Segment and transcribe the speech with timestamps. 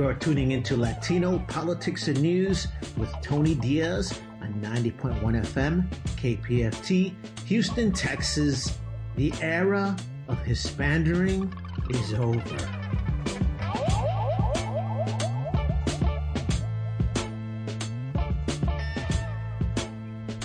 [0.00, 5.86] You are tuning into Latino Politics and News with Tony Diaz on 90.1 FM,
[6.16, 7.12] KPFT,
[7.44, 8.78] Houston, Texas.
[9.16, 9.94] The era
[10.26, 11.52] of Hispandering
[11.90, 12.40] is over.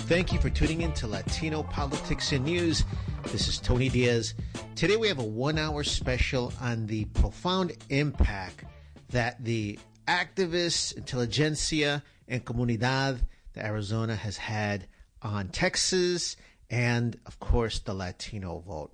[0.06, 2.84] Thank you for tuning in to Latino Politics and News.
[3.32, 4.34] This is Tony Diaz.
[4.74, 8.65] Today we have a one hour special on the profound impact
[9.10, 13.20] that the activists, intelligentsia, and comunidad
[13.54, 14.86] that Arizona has had
[15.22, 16.36] on Texas
[16.70, 18.92] and, of course, the Latino vote.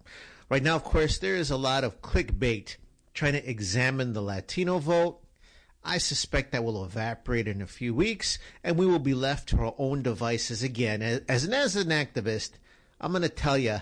[0.48, 2.77] Right now, of course, there is a lot of clickbait
[3.14, 5.22] trying to examine the Latino vote
[5.84, 9.58] I suspect that will evaporate in a few weeks and we will be left to
[9.58, 11.02] our own devices again.
[11.28, 12.52] As an, as an activist,
[13.00, 13.78] I'm going to tell you,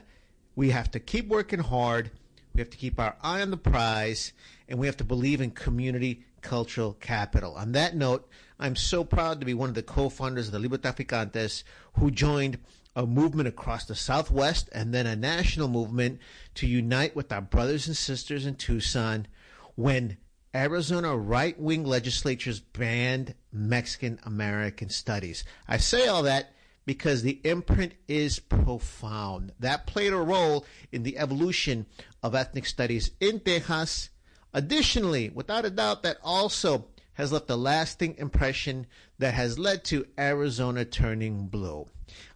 [0.57, 2.11] we have to keep working hard.
[2.55, 4.33] We have to keep our eye on the prize
[4.71, 7.55] and we have to believe in community cultural capital.
[7.57, 11.65] On that note, I'm so proud to be one of the co-founders of the Librotraficantes
[11.95, 12.59] who joined
[12.97, 16.21] a movement across the Southwest and then a national movement
[16.55, 19.27] to unite with our brothers and sisters in Tucson
[19.75, 20.17] when
[20.55, 25.45] Arizona right wing legislatures banned Mexican American studies.
[25.69, 26.53] I say all that
[26.85, 29.53] because the imprint is profound.
[29.61, 31.87] That played a role in the evolution
[32.23, 34.11] of ethnic studies in Texas.
[34.53, 38.87] Additionally, without a doubt, that also has left a lasting impression
[39.19, 41.87] that has led to Arizona turning blue.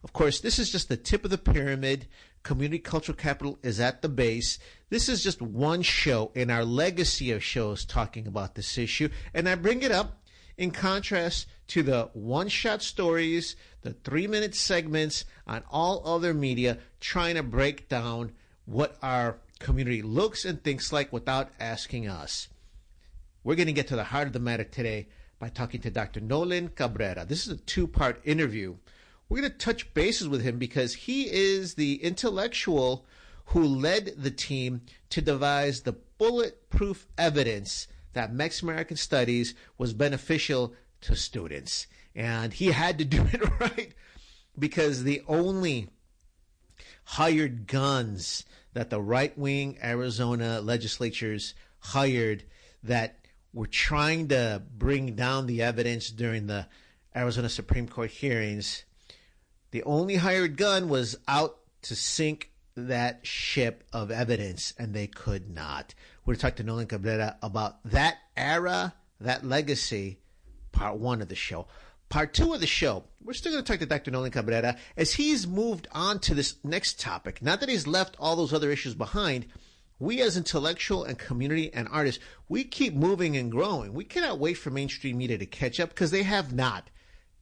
[0.02, 2.06] Of course, this is just the tip of the pyramid.
[2.42, 4.58] Community Cultural Capital is at the base.
[4.90, 9.08] This is just one show in our legacy of shows talking about this issue.
[9.32, 10.20] And I bring it up
[10.58, 16.78] in contrast to the one shot stories, the three minute segments on all other media
[17.00, 18.32] trying to break down
[18.66, 22.48] what our community looks and thinks like without asking us.
[23.42, 25.08] We're going to get to the heart of the matter today
[25.38, 26.20] by talking to Dr.
[26.20, 27.24] Nolan Cabrera.
[27.26, 28.76] This is a two part interview
[29.28, 33.06] we're going to touch bases with him because he is the intellectual
[33.46, 40.74] who led the team to devise the bulletproof evidence that Mexican American studies was beneficial
[41.00, 41.86] to students.
[42.14, 43.92] And he had to do it right
[44.58, 45.88] because the only
[47.04, 48.44] hired guns
[48.74, 52.44] that the right wing Arizona legislatures hired
[52.82, 53.18] that
[53.52, 56.66] were trying to bring down the evidence during the
[57.16, 58.84] Arizona Supreme Court hearings
[59.74, 65.52] the only hired gun was out to sink that ship of evidence, and they could
[65.52, 65.96] not.
[66.24, 70.20] We're talking to Nolan Cabrera about that era, that legacy,
[70.70, 71.66] part one of the show.
[72.14, 74.12] Part two of the show, we're still going to talk to Dr.
[74.12, 77.42] Nolan Cabrera as he's moved on to this next topic.
[77.42, 79.46] Not that he's left all those other issues behind,
[79.98, 83.94] we as intellectual and community and artists, we keep moving and growing.
[83.94, 86.88] We cannot wait for mainstream media to catch up because they have not.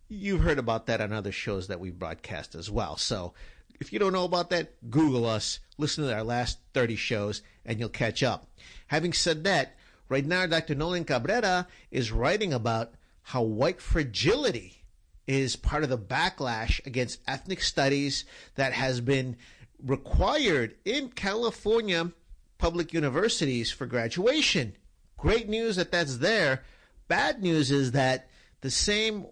[0.08, 2.96] You've heard about that on other shows that we broadcast as well.
[2.96, 3.34] So
[3.78, 7.78] if you don't know about that, Google us, listen to our last 30 shows, and
[7.78, 8.46] you'll catch up.
[8.86, 9.76] Having said that,
[10.08, 10.74] right now Dr.
[10.74, 14.84] Nolan Cabrera is writing about how white fragility
[15.26, 18.24] is part of the backlash against ethnic studies
[18.56, 19.36] that has been
[19.82, 22.12] required in California
[22.58, 24.74] public universities for graduation.
[25.16, 26.62] Great news that that's there.
[27.08, 28.28] Bad news is that
[28.60, 29.26] the same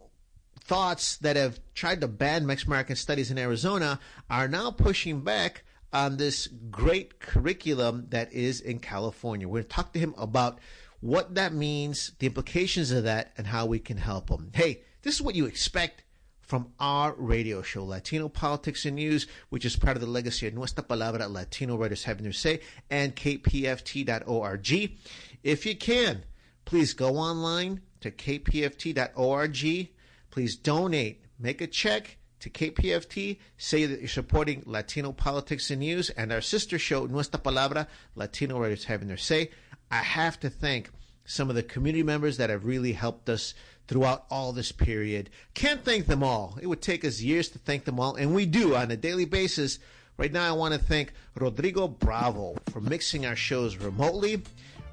[0.60, 3.98] thoughts that have tried to ban Mexican American studies in Arizona
[4.28, 9.48] are now pushing back on this great curriculum that is in California.
[9.48, 10.60] We're going to talk to him about
[11.00, 14.50] what that means, the implications of that, and how we can help them.
[14.54, 16.04] Hey, this is what you expect
[16.40, 20.54] from our radio show, Latino Politics and News, which is part of the legacy of
[20.54, 22.60] Nuestra Palabra, Latino Writers Having Their Say,
[22.90, 24.98] and kpft.org.
[25.42, 26.24] If you can,
[26.64, 29.88] please go online to kpft.org
[30.30, 36.10] Please donate, make a check to KPFT, say that you're supporting Latino politics and news
[36.10, 39.50] and our sister show, Nuestra Palabra, Latino Writers Having Their Say.
[39.90, 40.90] I have to thank
[41.24, 43.54] some of the community members that have really helped us
[43.88, 45.30] throughout all this period.
[45.54, 46.58] Can't thank them all.
[46.62, 49.24] It would take us years to thank them all, and we do on a daily
[49.24, 49.78] basis.
[50.16, 54.42] Right now, I want to thank Rodrigo Bravo for mixing our shows remotely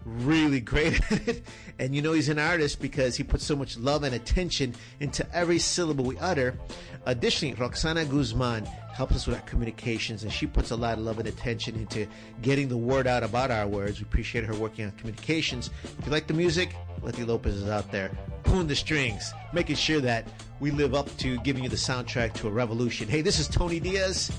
[0.08, 1.44] really great at it.
[1.80, 5.24] And you know he's an artist because he puts so much love and attention into
[5.32, 6.58] every syllable we utter.
[7.06, 11.20] Additionally, Roxana Guzman helps us with our communications and she puts a lot of love
[11.20, 12.08] and attention into
[12.42, 14.00] getting the word out about our words.
[14.00, 15.70] We appreciate her working on communications.
[16.00, 18.10] If you like the music, Leti Lopez is out there
[18.44, 20.28] pulling the strings, making sure that
[20.60, 23.08] we live up to giving you the soundtrack to a revolution.
[23.08, 24.32] Hey, this is Tony Diaz.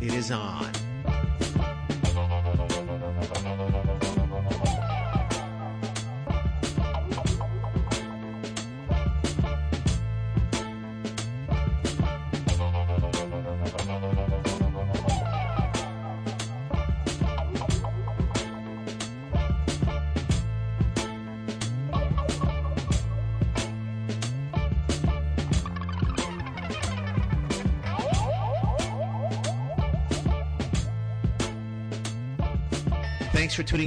[0.00, 0.72] It is on.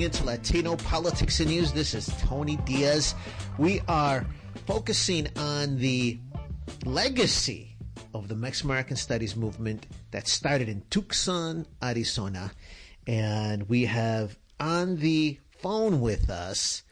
[0.04, 1.72] Tuning in to Latino Politics and News.
[1.72, 3.16] This is Tony Diaz.
[3.58, 4.26] We are
[4.66, 6.20] focusing on the
[6.86, 7.78] legacy
[8.14, 12.52] of the Mexican American Studies movement that started in Tucson, Arizona.
[13.08, 16.84] And we have on the phone with us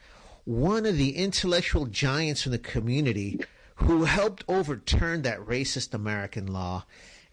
[0.44, 3.40] one of the intellectual giants in the community
[3.74, 6.84] who helped overturn that racist American law.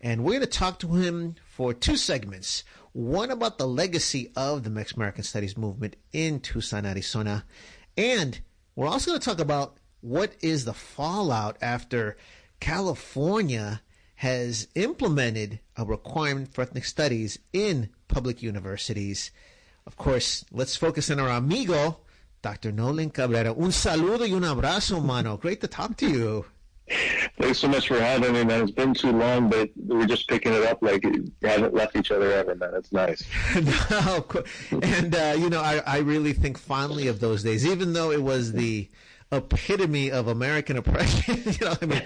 [0.01, 2.63] And we're going to talk to him for two segments.
[2.93, 7.45] One about the legacy of the Mexican American Studies movement in Tucson, Arizona.
[7.95, 8.39] And
[8.75, 12.17] we're also going to talk about what is the fallout after
[12.59, 13.81] California
[14.15, 19.31] has implemented a requirement for ethnic studies in public universities.
[19.85, 21.99] Of course, let's focus on our amigo,
[22.41, 22.71] Dr.
[22.71, 23.51] Nolan Cabrera.
[23.51, 25.37] Un saludo y un abrazo, mano.
[25.37, 26.45] Great to talk to you.
[27.39, 28.63] Thanks so much for having me, man.
[28.63, 32.11] It's been too long, but we're just picking it up like we haven't left each
[32.11, 32.73] other ever, man.
[32.73, 33.23] It's nice.
[33.91, 34.25] no,
[34.71, 38.21] and uh, you know, I, I really think fondly of those days, even though it
[38.21, 38.89] was the
[39.31, 41.35] epitome of American oppression.
[41.45, 42.03] you know, what I mean,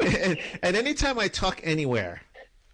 [0.00, 2.20] and, and anytime I talk anywhere,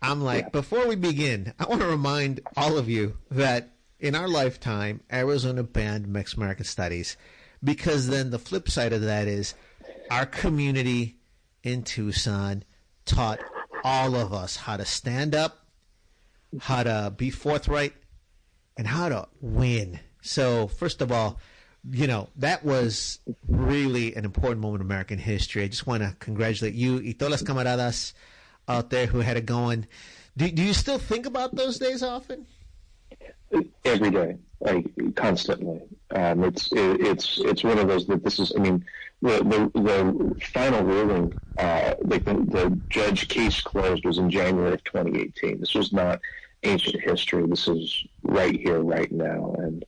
[0.03, 0.50] I'm like, yeah.
[0.50, 5.62] before we begin, I want to remind all of you that in our lifetime, Arizona
[5.62, 7.17] banned Mexican American Studies,
[7.65, 9.55] because then the flip side of that is
[10.11, 11.18] our community
[11.62, 12.64] in Tucson
[13.05, 13.40] taught
[13.84, 15.66] all of us how to stand up,
[16.60, 17.94] how to be forthright,
[18.76, 20.00] and how to win.
[20.20, 21.38] So, first of all,
[21.90, 25.62] you know, that was really an important moment in American history.
[25.62, 28.12] I just want to congratulate you y todas las camaradas
[28.66, 29.87] out there who had it going.
[30.37, 32.46] Do, do you still think about those days often?
[33.84, 35.81] Every day, like constantly.
[36.14, 38.52] Um, it's it, it's it's one of those that this is.
[38.56, 38.84] I mean,
[39.22, 39.38] the
[39.75, 45.60] the, the final ruling, uh, the, the judge case closed was in January of 2018.
[45.60, 46.20] This was not
[46.62, 47.46] ancient history.
[47.46, 49.84] This is right here, right now, and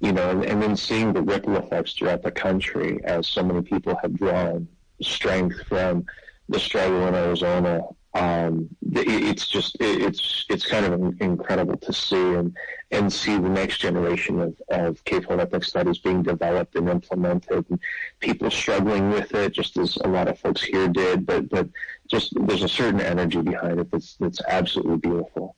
[0.00, 3.62] you know, and, and then seeing the ripple effects throughout the country as so many
[3.62, 4.68] people have drawn
[5.02, 6.04] strength from
[6.48, 7.82] the struggle in Arizona.
[8.18, 12.56] Um, it's just it's it's kind of incredible to see and
[12.90, 17.78] and see the next generation of, of K-12 ethnic studies being developed and implemented, and
[18.18, 21.26] people struggling with it, just as a lot of folks here did.
[21.26, 21.68] But but
[22.10, 25.54] just there's a certain energy behind it that's that's absolutely beautiful.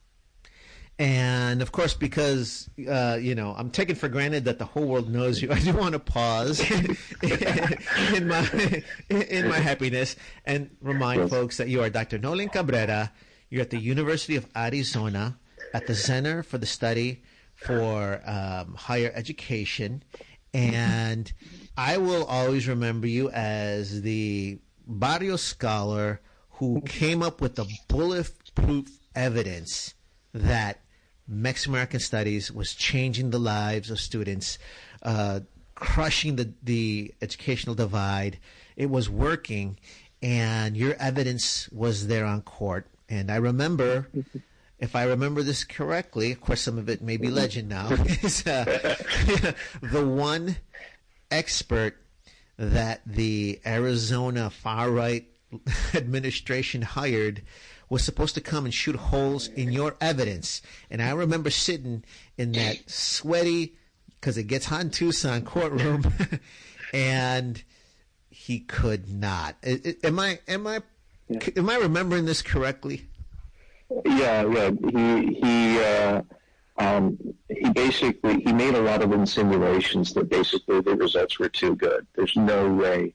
[1.01, 5.09] And of course, because uh, you know, I'm taking for granted that the whole world
[5.09, 5.51] knows you.
[5.53, 6.61] I do want to pause
[7.23, 10.15] in my in my happiness
[10.45, 12.19] and remind folks that you are Dr.
[12.19, 13.11] Nolan Cabrera.
[13.49, 15.39] You're at the University of Arizona
[15.73, 17.23] at the Center for the Study
[17.55, 20.03] for um, Higher Education,
[20.53, 21.33] and
[21.79, 28.99] I will always remember you as the Barrio scholar who came up with the bulletproof
[29.15, 29.95] evidence
[30.35, 30.83] that
[31.31, 34.59] Mexican American Studies was changing the lives of students,
[35.03, 35.41] uh,
[35.75, 38.39] crushing the, the educational divide.
[38.77, 39.79] It was working,
[40.21, 42.87] and your evidence was there on court.
[43.09, 44.09] And I remember,
[44.79, 47.89] if I remember this correctly, of course, some of it may be legend now,
[48.23, 48.65] is uh,
[49.83, 50.57] the one
[51.31, 51.97] expert
[52.59, 55.27] that the Arizona far right
[55.95, 57.43] administration hired
[57.91, 60.63] was supposed to come and shoot holes in your evidence.
[60.89, 62.05] And I remember sitting
[62.39, 63.75] in that sweaty,
[64.19, 66.05] because it gets hot in Tucson courtroom,
[66.95, 67.63] and
[68.31, 69.57] he could not.
[69.65, 70.83] Am I am I
[71.57, 73.07] am I remembering this correctly?
[74.07, 74.71] Yeah, yeah.
[74.93, 76.23] He he uh,
[76.79, 77.19] um,
[77.49, 82.07] he basically he made a lot of insinuations that basically the results were too good.
[82.15, 83.15] There's no way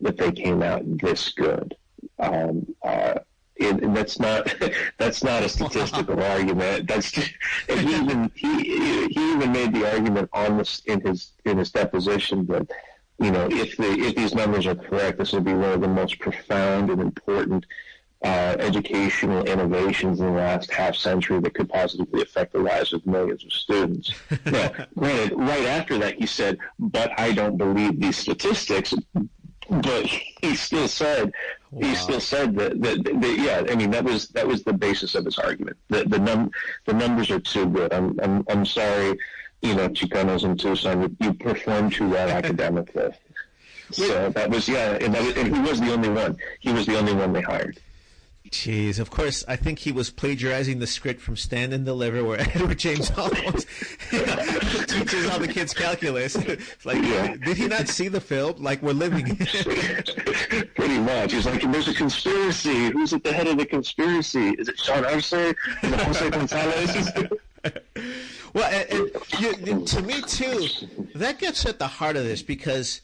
[0.00, 1.76] that they came out this good.
[2.18, 3.20] Um, uh,
[3.60, 4.52] and that's not
[4.98, 6.88] that's not a statistical argument.
[6.88, 7.32] That's just,
[7.68, 12.46] he even he he even made the argument on this in his in his deposition
[12.46, 12.70] that
[13.20, 15.88] you know if the if these numbers are correct, this will be one of the
[15.88, 17.64] most profound and important
[18.24, 23.06] uh, educational innovations in the last half century that could positively affect the lives of
[23.06, 24.12] millions of students.
[24.46, 28.94] now, granted, right after that, he said, "But I don't believe these statistics."
[29.70, 31.32] But he still said
[31.74, 31.88] Wow.
[31.88, 35.16] He still said that, that, that, yeah, I mean that was that was the basis
[35.16, 35.76] of his argument.
[35.88, 36.52] The the num
[36.84, 37.92] the numbers are too good.
[37.92, 39.18] I'm I'm I'm sorry,
[39.60, 43.10] you know, Chicanos in Tucson, you, you performed too well academically.
[43.90, 46.36] So that was yeah, and, that was, and he was the only one.
[46.60, 47.80] He was the only one they hired.
[48.54, 52.40] Jeez, of course, I think he was plagiarizing the script from Stand and Deliver, where
[52.54, 53.66] Edward James Olmos
[54.86, 56.36] teaches all the kids calculus.
[56.84, 57.34] like, yeah.
[57.34, 58.62] did he not see the film?
[58.62, 59.36] Like, we're living
[60.76, 61.32] Pretty much.
[61.32, 62.90] He's like, there's a conspiracy.
[62.92, 64.50] Who's at the head of the conspiracy?
[64.50, 65.32] Is it Sean Arce?
[65.32, 67.12] Is it Jose Gonzalez?
[68.52, 70.68] Well, and, and you, to me too,
[71.16, 73.00] that gets at the heart of this because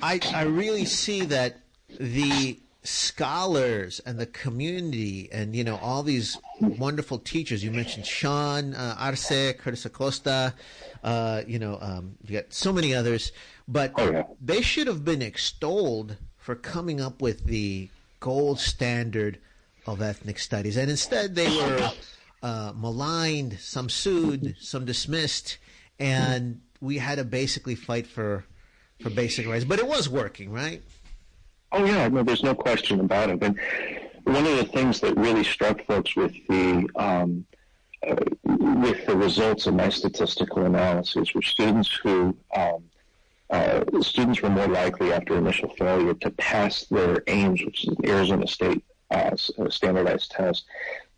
[0.00, 1.56] I I really see that
[1.98, 7.64] the scholars and the community and you know all these wonderful teachers.
[7.64, 10.54] You mentioned Sean uh, Arce Curtis Acosta
[11.02, 13.32] uh, you know um, you got so many others.
[13.66, 14.22] But oh, yeah.
[14.40, 17.88] they should have been extolled for coming up with the
[18.20, 19.38] gold standard
[19.86, 20.76] of ethnic studies.
[20.76, 21.90] And instead they were
[22.42, 25.56] uh, maligned some sued some dismissed
[25.98, 28.44] and we had to basically fight for
[29.00, 29.64] for basic rights.
[29.64, 30.82] But it was working right
[31.74, 33.42] Oh yeah, no, there's no question about it.
[33.42, 33.58] And
[34.22, 37.44] one of the things that really struck folks with the um,
[38.06, 38.14] uh,
[38.44, 42.84] with the results of my statistical analysis were students who um,
[43.50, 48.08] uh, students were more likely after initial failure to pass their AIMS, which is an
[48.08, 50.64] Arizona State uh, uh, standardized test.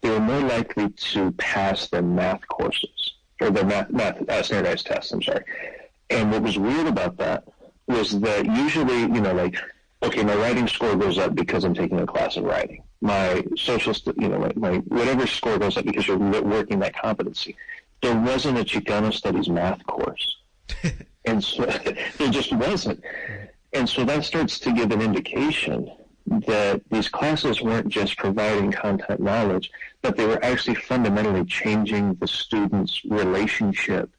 [0.00, 4.86] They were more likely to pass their math courses or their math, math uh, standardized
[4.86, 5.12] tests.
[5.12, 5.44] I'm sorry.
[6.08, 7.44] And what was weird about that
[7.88, 9.56] was that usually, you know, like
[10.06, 12.82] okay, my writing score goes up because I'm taking a class in writing.
[13.00, 16.96] My social, st- you know, my, my, whatever score goes up because you're working that
[16.96, 17.56] competency.
[18.02, 20.36] There wasn't a Chicano studies math course,
[21.24, 21.64] and so
[22.18, 23.02] there just wasn't.
[23.72, 25.90] And so that starts to give an indication
[26.26, 29.70] that these classes weren't just providing content knowledge,
[30.02, 34.10] but they were actually fundamentally changing the student's relationship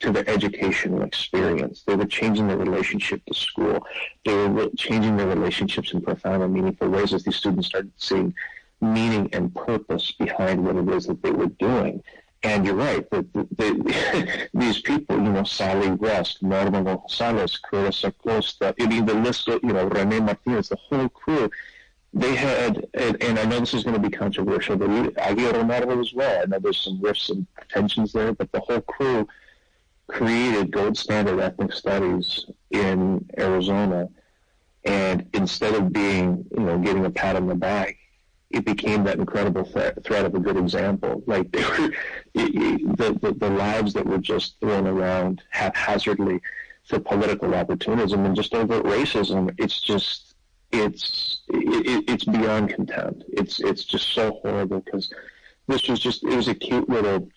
[0.00, 1.82] to their educational experience.
[1.86, 3.86] They were changing their relationship to school.
[4.24, 8.34] They were changing their relationships in profound and meaningful ways as these students started seeing
[8.80, 12.02] meaning and purpose behind what it is that they were doing.
[12.42, 18.04] And you're right, that the, the, these people, you know, Sally West, Norma Gonzalez, Curtis
[18.04, 21.50] Acosta, I mean, the list, of, you know, Rene Martinez, the whole crew,
[22.12, 24.88] they had, and, and, I know this is going to be controversial, but
[25.18, 26.42] Augustine Romero as well.
[26.42, 29.26] I know there's some rifts and tensions there, but the whole crew
[30.08, 34.08] created gold standard ethnic studies in Arizona.
[34.84, 37.96] And instead of being, you know, getting a pat on the back,
[38.50, 41.22] it became that incredible threat, threat of a good example.
[41.26, 41.92] Like they were,
[42.34, 46.40] it, the, the, the lives that were just thrown around haphazardly
[46.84, 49.52] for political opportunism and just overt racism.
[49.58, 50.34] It's just,
[50.70, 53.24] it's, it, it's beyond contempt.
[53.28, 55.12] It's, it's just so horrible because
[55.66, 57.28] this was just, it was a cute little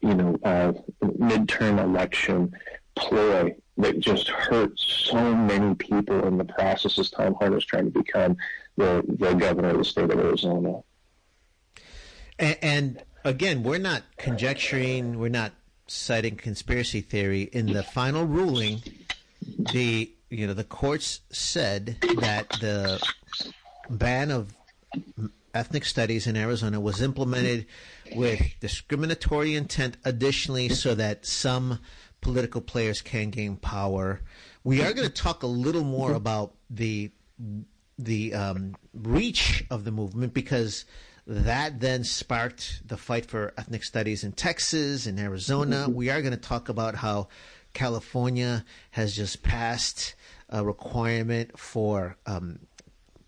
[0.00, 0.72] you know, uh,
[1.02, 2.52] midterm election
[2.94, 7.90] ploy that just hurt so many people in the process as Tom Horne is trying
[7.90, 8.36] to become
[8.76, 10.82] the, the governor of the state of Arizona.
[12.38, 15.52] And, and again, we're not conjecturing, we're not
[15.86, 17.42] citing conspiracy theory.
[17.52, 18.82] In the final ruling,
[19.72, 23.02] the you know the courts said that the
[23.90, 24.54] ban of
[25.54, 27.66] ethnic studies in Arizona was implemented
[28.14, 31.78] with discriminatory intent additionally so that some
[32.20, 34.20] political players can gain power.
[34.64, 37.10] We are going to talk a little more about the
[37.98, 40.84] the um, reach of the movement because
[41.26, 45.88] that then sparked the fight for ethnic studies in Texas and Arizona.
[45.88, 47.28] We are going to talk about how
[47.74, 50.14] California has just passed
[50.48, 52.60] a requirement for um,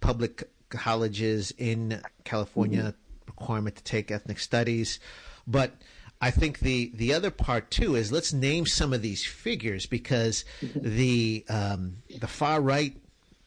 [0.01, 5.01] public colleges in California mm-hmm requirement to take ethnic studies.
[5.47, 5.73] But
[6.21, 10.45] I think the the other part too is let's name some of these figures because
[10.75, 12.97] the um, the far right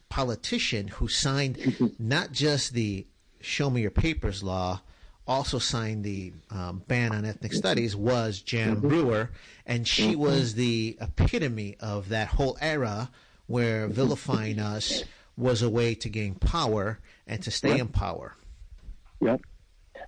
[0.10, 3.06] politician who signed not just the
[3.42, 4.82] "Show Me Your Papers" law,
[5.26, 8.88] also signed the um, ban on ethnic studies was Jan mm-hmm.
[8.88, 9.32] Brewer,
[9.66, 10.22] and she mm-hmm.
[10.22, 13.10] was the epitome of that whole era
[13.48, 15.04] where vilifying us
[15.38, 18.36] was a way to gain power and to stay in power.
[19.22, 19.42] Yep.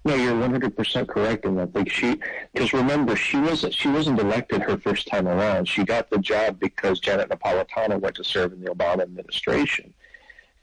[0.06, 1.76] No, you're 100% correct in that.
[1.76, 2.20] Like she,
[2.54, 5.68] because remember, she wasn't she wasn't elected her first time around.
[5.68, 9.94] She got the job because Janet Napolitano went to serve in the Obama administration,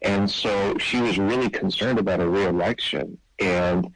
[0.02, 3.18] and so she was really concerned about a reelection.
[3.38, 3.92] And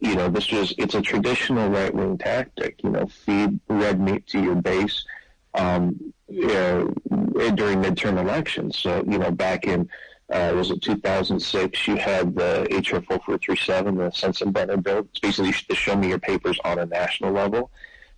[0.00, 2.82] you know, this was it's a traditional right wing tactic.
[2.82, 5.04] You know, feed red meat to your base
[5.54, 6.84] um, uh,
[7.54, 8.78] during midterm elections.
[8.78, 9.88] So you know, back in
[10.30, 11.88] uh, was it 2006?
[11.88, 15.06] You had the HR 4437, the Sensenbrenner bill.
[15.10, 17.70] It's basically the show me your papers on a national level.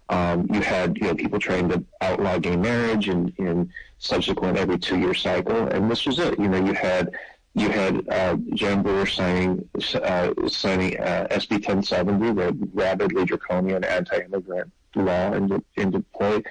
[0.09, 4.78] Um, you had you know people trying to outlaw gay marriage and in subsequent every
[4.78, 6.38] two year cycle, and this was it.
[6.38, 7.11] You know, you had
[7.54, 14.71] you had uh, Jan Brewer signing uh, signing uh, SB 1070, the rabidly draconian anti-immigrant
[14.95, 16.42] law into, into play.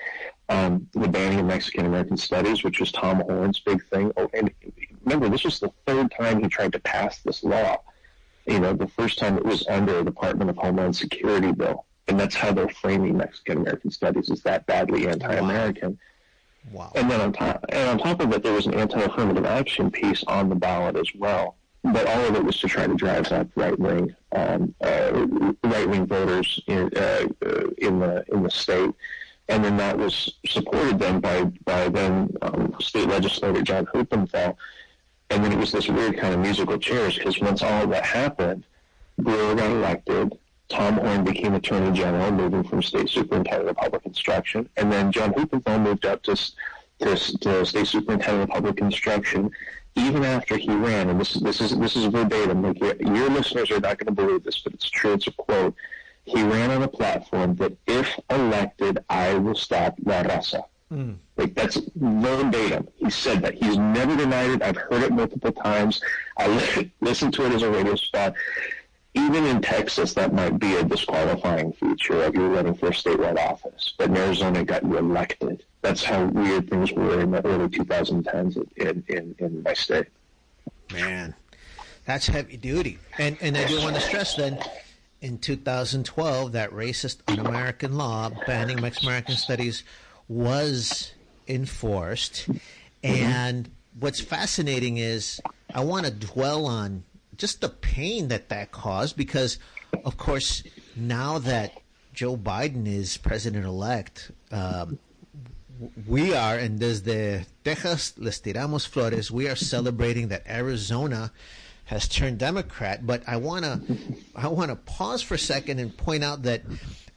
[0.49, 4.11] Um, the banning of Mexican American studies, which was Tom Horne's big thing.
[4.17, 4.51] Oh, and
[5.05, 7.81] remember, this was the third time he tried to pass this law.
[8.45, 12.19] You know, the first time it was under a Department of Homeland Security bill and
[12.19, 15.97] that's how they're framing Mexican American studies is that badly anti-American.
[16.71, 16.83] Wow.
[16.83, 16.91] wow.
[16.95, 20.23] And then on top, and on top of it, there was an anti-affirmative action piece
[20.25, 21.55] on the ballot as well.
[21.83, 25.25] But all of it was to try to drive up right wing um, uh,
[25.63, 28.93] right wing voters in, uh, uh, in the in the state
[29.49, 34.55] and then that was supported then by by then um, state legislator John Huppenthal,
[35.31, 38.65] and then it was this weird kind of musical chairs because once all that happened,
[39.17, 40.37] Brewer got elected.
[40.69, 45.33] Tom Horne became Attorney General, moving from State Superintendent of Public Instruction, and then John
[45.33, 46.35] Huppenthal moved up to,
[46.99, 49.51] to, to State Superintendent of Public Instruction.
[49.95, 52.63] Even after he ran, and this is this is this is verbatim.
[52.63, 55.13] Like your, your listeners are not going to believe this, but it's true.
[55.13, 55.75] It's a quote
[56.23, 60.63] he ran on a platform that if elected, I will stop La Raza.
[60.91, 61.17] Mm.
[61.45, 62.87] That's verbatim.
[62.95, 63.55] He said that.
[63.55, 64.61] He's never denied it.
[64.61, 66.01] I've heard it multiple times.
[66.37, 66.47] I
[67.01, 68.33] listened to it as a radio spot.
[69.13, 73.37] Even in Texas, that might be a disqualifying feature of you running for a statewide
[73.37, 73.93] office.
[73.97, 75.65] But in Arizona, got you elected.
[75.81, 80.07] That's how weird things were in the early 2010s in, in, in my state.
[80.93, 81.35] Man,
[82.05, 82.99] that's heavy duty.
[83.17, 84.59] And, and I do want to stress then,
[85.21, 89.83] in 2012 that racist un-American law banning Mexican American studies
[90.27, 91.13] was
[91.47, 92.47] enforced.
[93.03, 95.41] And what's fascinating is
[95.73, 97.03] I want to dwell on
[97.35, 99.57] just the pain that that caused because,
[100.05, 100.63] of course,
[100.95, 101.81] now that
[102.13, 104.99] Joe Biden is president elect, um,
[106.05, 111.31] we are, and desde Texas les tiramos flores, we are celebrating that Arizona
[111.85, 113.05] has turned Democrat.
[113.05, 113.81] But I want to
[114.35, 116.61] I want to pause for a second and point out that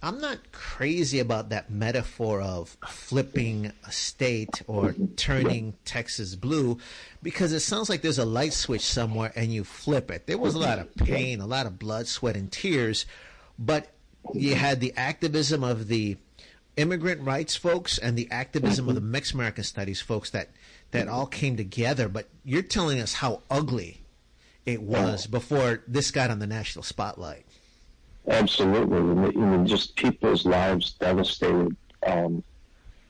[0.04, 6.76] I'm not crazy about that metaphor of flipping a state or turning Texas blue
[7.22, 10.26] because it sounds like there's a light switch somewhere and you flip it.
[10.26, 13.06] There was a lot of pain, a lot of blood, sweat, and tears,
[13.58, 13.92] but
[14.34, 16.18] you had the activism of the
[16.76, 20.50] immigrant rights folks and the activism of the mixed American studies folks that,
[20.90, 22.10] that all came together.
[22.10, 24.02] But you're telling us how ugly
[24.66, 27.46] it was before this got on the national spotlight.
[28.28, 28.98] Absolutely,
[29.32, 32.42] mean, just people's lives devastated um,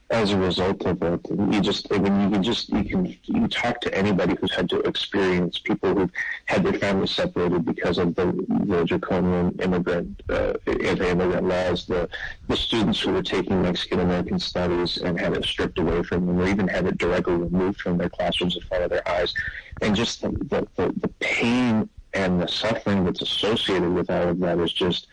[0.09, 1.25] as a result of it.
[1.29, 4.53] And you just, I mean, you can just, you can, you talk to anybody who's
[4.53, 6.11] had to experience people who've
[6.45, 8.25] had their families separated because of the,
[8.65, 12.09] the draconian immigrant, uh, anti-immigrant laws, the,
[12.49, 16.39] the students who were taking Mexican American studies and had it stripped away from them,
[16.39, 19.33] or even had it directly removed from their classrooms in front of their eyes
[19.81, 24.39] and just the, the, the, the pain and the suffering that's associated with all of
[24.39, 25.07] that is just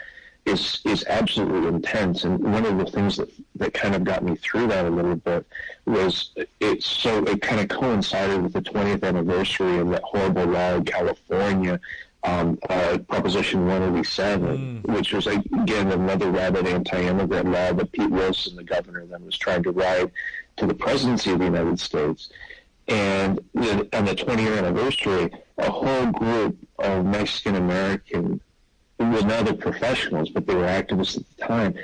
[0.47, 2.25] is is absolutely intense.
[2.25, 5.17] And one of the things that that kind of got me through that a little
[5.17, 5.47] bit
[5.85, 10.77] was it so it kind of coincided with the 20th anniversary of that horrible law
[10.77, 11.79] in California.
[12.25, 14.95] Um, uh, Proposition 187, mm.
[14.95, 19.65] which was again another rabid anti-immigrant law that Pete Wilson, the governor, then was trying
[19.65, 20.09] to ride
[20.59, 22.31] to the presidency of the United States.
[22.87, 23.41] And
[23.93, 28.41] on the 20 year anniversary, a whole group of Mexican American,
[28.99, 31.75] who were now they're professionals, but they were activists at the time,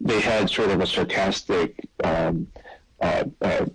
[0.00, 2.46] they had sort of a sarcastic um,
[3.00, 3.66] uh, uh,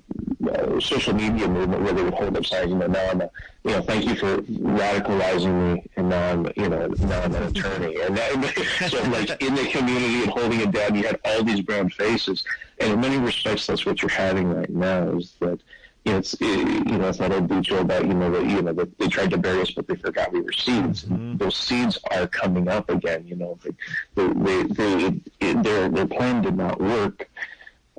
[0.49, 3.29] uh, social media movement where they would hold up signs, you know, now I'm a,
[3.63, 7.43] you know, thank you for radicalizing me, and now I'm, you know, now I'm an
[7.43, 8.01] attorney.
[8.01, 11.61] And that, so, like, in the community and holding it down, you had all these
[11.61, 12.43] brown faces.
[12.79, 15.61] And in many respects, that's what you're having right now is that
[16.05, 18.73] you know, it's you know, it's that old Bujo about you know that you know
[18.73, 21.05] that they tried to bury us, but they forgot we were seeds.
[21.05, 21.37] Mm-hmm.
[21.37, 23.25] Those seeds are coming up again.
[23.25, 27.29] You know, they, they, they, they, their their plan did not work,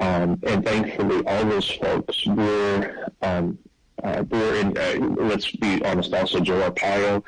[0.00, 3.58] um, and thankfully, all those folks were um,
[4.02, 4.76] uh, were in.
[4.76, 7.22] Uh, let's be honest, also Joe Arpaio.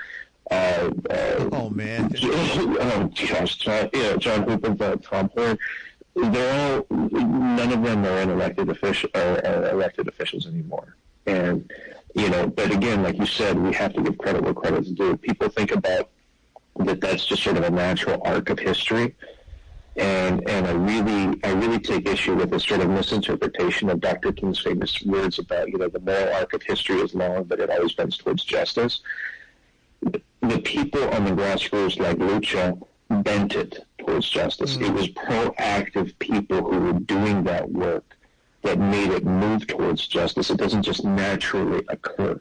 [0.51, 2.15] Uh, uh, oh man!
[2.23, 5.59] oh gosh, John, yeah, John Hooper, Tom Horne
[6.17, 10.97] they're all none of them are elected official are, are elected officials anymore.
[11.27, 11.71] And
[12.15, 15.17] you know, but again, like you said, we have to give credit where credit's due.
[15.19, 16.09] People think about
[16.79, 19.15] that that's just sort of a natural arc of history.
[19.97, 24.33] And and I really I really take issue with this sort of misinterpretation of Dr.
[24.33, 27.71] King's famous words about, you know, the moral arc of history is long, but it
[27.71, 29.01] always bends towards justice.
[30.03, 34.77] The people on the grassroots like Lucha bent it towards justice.
[34.77, 34.89] Mm.
[34.89, 38.17] It was proactive people who were doing that work
[38.63, 40.51] that made it move towards justice.
[40.51, 42.41] It doesn't just naturally occur.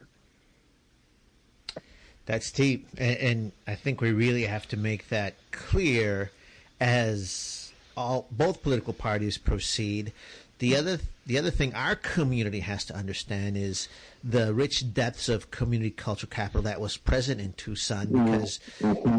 [2.26, 2.88] That's deep.
[2.98, 6.30] And, and I think we really have to make that clear
[6.80, 10.12] as all both political parties proceed
[10.58, 13.88] the other the other thing our community has to understand is
[14.22, 18.06] the rich depths of community cultural capital that was present in Tucson.
[18.06, 18.24] Mm-hmm.
[18.24, 18.60] Because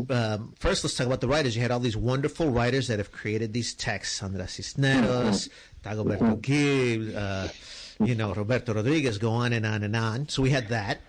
[0.09, 1.55] um, first, let's talk about the writers.
[1.55, 5.99] You had all these wonderful writers that have created these texts: Sandra Cisneros, Mm-hmm.
[5.99, 7.47] Dagoberto Gilb, uh,
[8.03, 9.17] you know, Roberto Rodriguez.
[9.17, 10.29] Go on and on and on.
[10.29, 10.99] So we had that.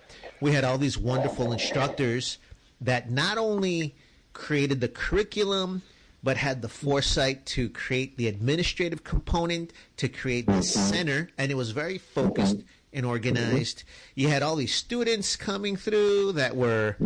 [0.41, 2.37] We had all these wonderful instructors
[2.81, 3.95] that not only
[4.33, 5.81] created the curriculum
[6.23, 11.55] but had the foresight to create the administrative component, to create the center, and it
[11.55, 12.57] was very focused
[12.91, 13.83] and organized.
[14.15, 16.97] You had all these students coming through that were,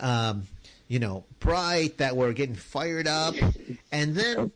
[0.00, 0.44] um,
[0.88, 3.34] you know, bright, that were getting fired up,
[3.92, 4.52] and then.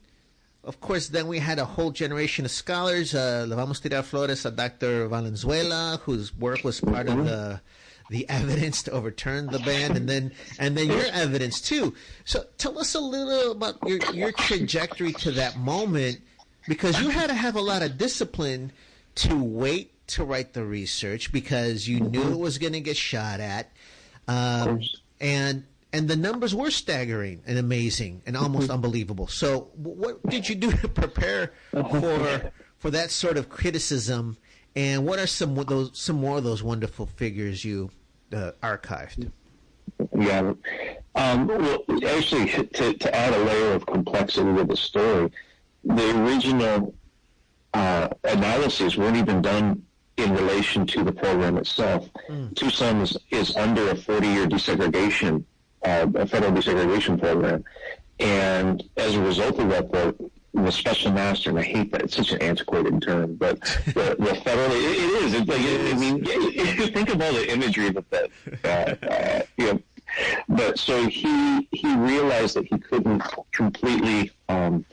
[0.64, 3.14] Of course, then we had a whole generation of scholars.
[3.14, 5.08] Uh, le vamos tirar flores a Dr.
[5.08, 7.60] Valenzuela, whose work was part of the
[8.10, 11.94] the evidence to overturn the ban, and then and then your evidence too.
[12.24, 16.20] So tell us a little about your your trajectory to that moment,
[16.66, 18.72] because you had to have a lot of discipline
[19.16, 23.40] to wait to write the research because you knew it was going to get shot
[23.40, 23.70] at,
[24.26, 24.80] um,
[25.20, 29.26] and and the numbers were staggering and amazing and almost unbelievable.
[29.26, 34.36] So what did you do to prepare for for that sort of criticism?
[34.76, 37.90] And what are some those some more of those wonderful figures you
[38.32, 39.30] uh, archived?
[40.16, 40.52] Yeah.
[41.14, 45.30] Um, well, actually, to, to add a layer of complexity to the story,
[45.84, 46.94] the original
[47.74, 49.82] uh, analyses weren't even done
[50.16, 52.08] in relation to the program itself.
[52.28, 52.54] Mm.
[52.54, 55.44] Tucson is, is under a 40-year desegregation,
[55.84, 57.64] uh, a federal desegregation program,
[58.18, 62.16] and as a result of that, the the special master, and I hate that it's
[62.16, 65.34] such an antiquated term, but the, the federal it, it is.
[65.34, 66.24] It's like I mean,
[66.92, 68.30] think of all the imagery that that
[68.64, 69.80] uh, uh, you know.
[70.48, 74.84] But so he he realized that he couldn't completely um,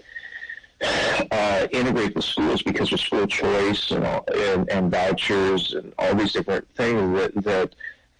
[1.32, 6.14] uh, integrate the schools because of school choice and, all, and and vouchers and all
[6.16, 7.76] these different things that that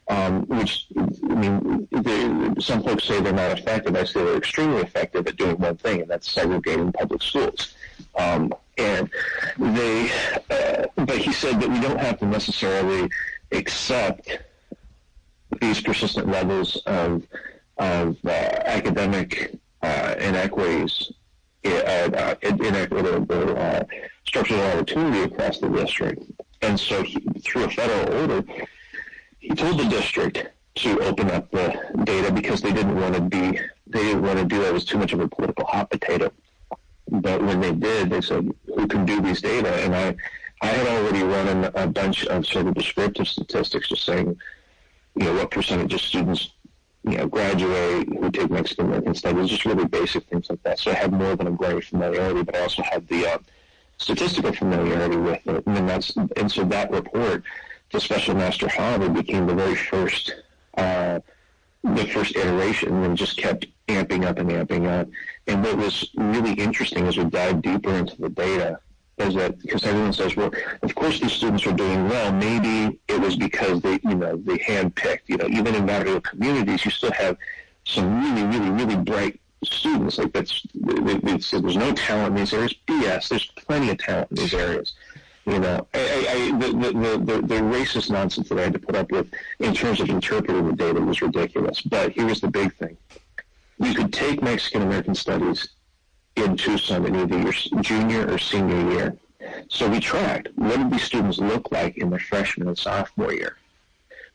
[0.08, 3.96] um, which I mean, they, some folks say they're not effective.
[3.96, 7.74] I say they're extremely effective at doing one thing, and that's segregating public schools.
[8.18, 9.10] Um, and
[9.58, 10.12] they,
[10.50, 13.10] uh, but he said that we don't have to necessarily
[13.52, 14.38] accept
[15.62, 17.24] these persistent levels of
[17.78, 21.12] of uh, academic uh, inequities,
[21.66, 23.84] uh, inequitable uh,
[24.26, 26.24] structural opportunity across the district.
[26.62, 28.44] And so, he, through a federal order
[29.50, 34.02] told the district to open up the data because they didn't want to be they
[34.02, 34.70] didn't want to do that.
[34.70, 36.32] It was too much of a political hot potato.
[37.10, 40.16] But when they did, they said, "Who can do these data?" And I,
[40.62, 44.38] I had already run a bunch of sort of descriptive statistics, just saying,
[45.16, 46.52] you know, what percentage of students,
[47.04, 50.80] you know, graduate who take Mexican American studies, just really basic things like that.
[50.80, 53.38] So I had more than a great familiarity, but I also had the uh,
[53.98, 57.44] statistical familiarity with it, and that's and so that report
[57.96, 60.36] the Special Master Harvard became the very first,
[60.78, 61.20] uh,
[61.84, 65.08] the first iteration, and just kept amping up and amping up.
[65.48, 68.80] And what was really interesting as we dive deeper into the data
[69.18, 72.34] is that because everyone says, well, of course these students are doing well.
[72.34, 75.22] Maybe it was because they, you know, they handpicked.
[75.28, 77.38] You know, even in barrio communities, you still have
[77.86, 80.18] some really, really, really bright students.
[80.18, 82.76] Like that's, there's no talent in these areas.
[82.88, 83.30] BS.
[83.30, 84.94] There's plenty of talent in these areas.
[85.46, 88.96] You know, I, I, the, the, the, the racist nonsense that I had to put
[88.96, 91.82] up with in terms of interpreting the data was ridiculous.
[91.82, 92.98] But here was the big thing.
[93.80, 95.70] You could take Mexican American studies
[96.36, 99.18] in Tucson in either your junior or senior year.
[99.70, 103.58] So we tracked what did these students look like in their freshman and sophomore year.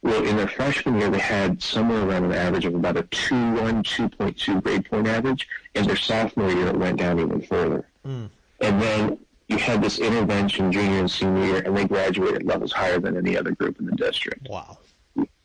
[0.02, 3.82] Well, in their freshman year, they had somewhere around an average of about a 2.1,
[3.82, 5.46] 2.2 grade point average.
[5.74, 7.86] In their sophomore year, it went down even further.
[8.06, 8.30] Mm.
[8.60, 9.18] And then
[9.50, 13.36] you had this intervention junior and senior year, and they graduated levels higher than any
[13.36, 14.48] other group in the district.
[14.48, 14.78] Wow.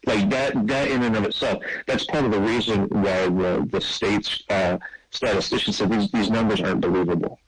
[0.05, 3.81] Like that, that in and of itself, that's part of the reason why the, the
[3.81, 4.77] state's uh,
[5.09, 7.39] statisticians said these, these numbers aren't believable.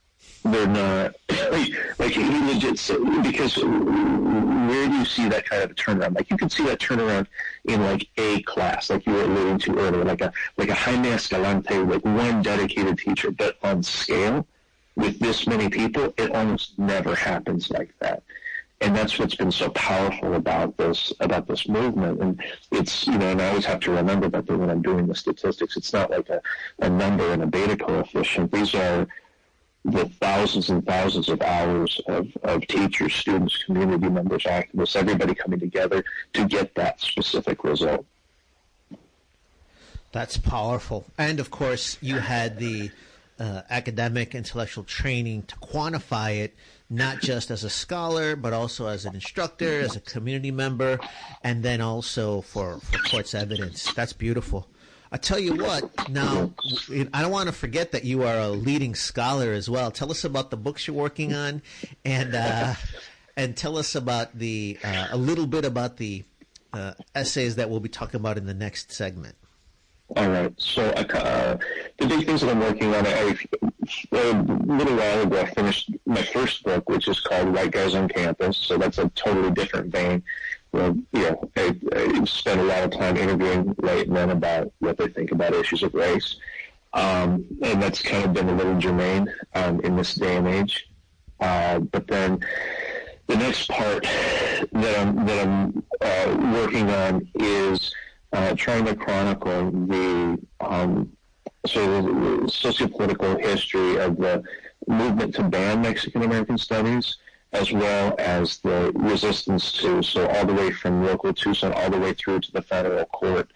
[0.44, 1.16] They're not,
[1.52, 6.16] like, like he legit said, because where do you see that kind of a turnaround?
[6.16, 7.28] Like you can see that turnaround
[7.66, 11.10] in like a class, like you were alluding to earlier, like a, like a Jaime
[11.10, 14.48] Escalante, like one dedicated teacher, but on scale,
[14.98, 18.24] with this many people, it almost never happens like that.
[18.82, 22.22] And that's what's been so powerful about this about this movement.
[22.22, 25.16] And it's you know, and I always have to remember that when I'm doing the
[25.16, 26.42] statistics, it's not like a,
[26.80, 28.52] a number and a beta coefficient.
[28.52, 29.08] These are
[29.86, 35.60] the thousands and thousands of hours of, of teachers, students, community members, activists, everybody coming
[35.60, 38.06] together to get that specific result.
[40.12, 41.06] That's powerful.
[41.18, 42.92] And of course, you had the
[43.40, 46.56] uh, academic intellectual training to quantify it
[46.90, 51.00] not just as a scholar, but also as an instructor, as a community member,
[51.44, 53.92] and then also for, for court's evidence.
[53.94, 54.68] That's beautiful.
[55.12, 56.52] I tell you what, now,
[57.14, 59.90] I don't want to forget that you are a leading scholar as well.
[59.92, 61.62] Tell us about the books you're working on
[62.04, 62.76] and, uh,
[63.36, 66.26] and tell us about the, uh, a little bit about the
[66.74, 69.36] uh, essays that we'll be talking about in the next segment.
[70.16, 70.54] All right.
[70.58, 71.58] So uh,
[71.98, 73.38] the big things that I'm working on, I,
[74.12, 78.08] a little while ago, I finished my first book, which is called White Guys on
[78.08, 78.58] Campus.
[78.58, 80.24] So that's a totally different vein.
[80.74, 85.08] You know, I, I spent a lot of time interviewing white men about what they
[85.08, 86.38] think about issues of race.
[86.94, 90.90] Um, and that's kind of been a little germane um, in this day and age.
[91.40, 92.40] Uh, but then
[93.28, 97.94] the next part that I'm that I'm uh, working on is
[98.34, 101.12] uh, trying to chronicle the um,
[101.66, 102.06] sort of
[102.48, 104.44] sociopolitical history of the
[104.88, 107.18] movement to ban Mexican American studies,
[107.54, 112.00] as well as the resistance to, so all the way from local Tucson all the
[112.00, 113.52] way through to the federal court,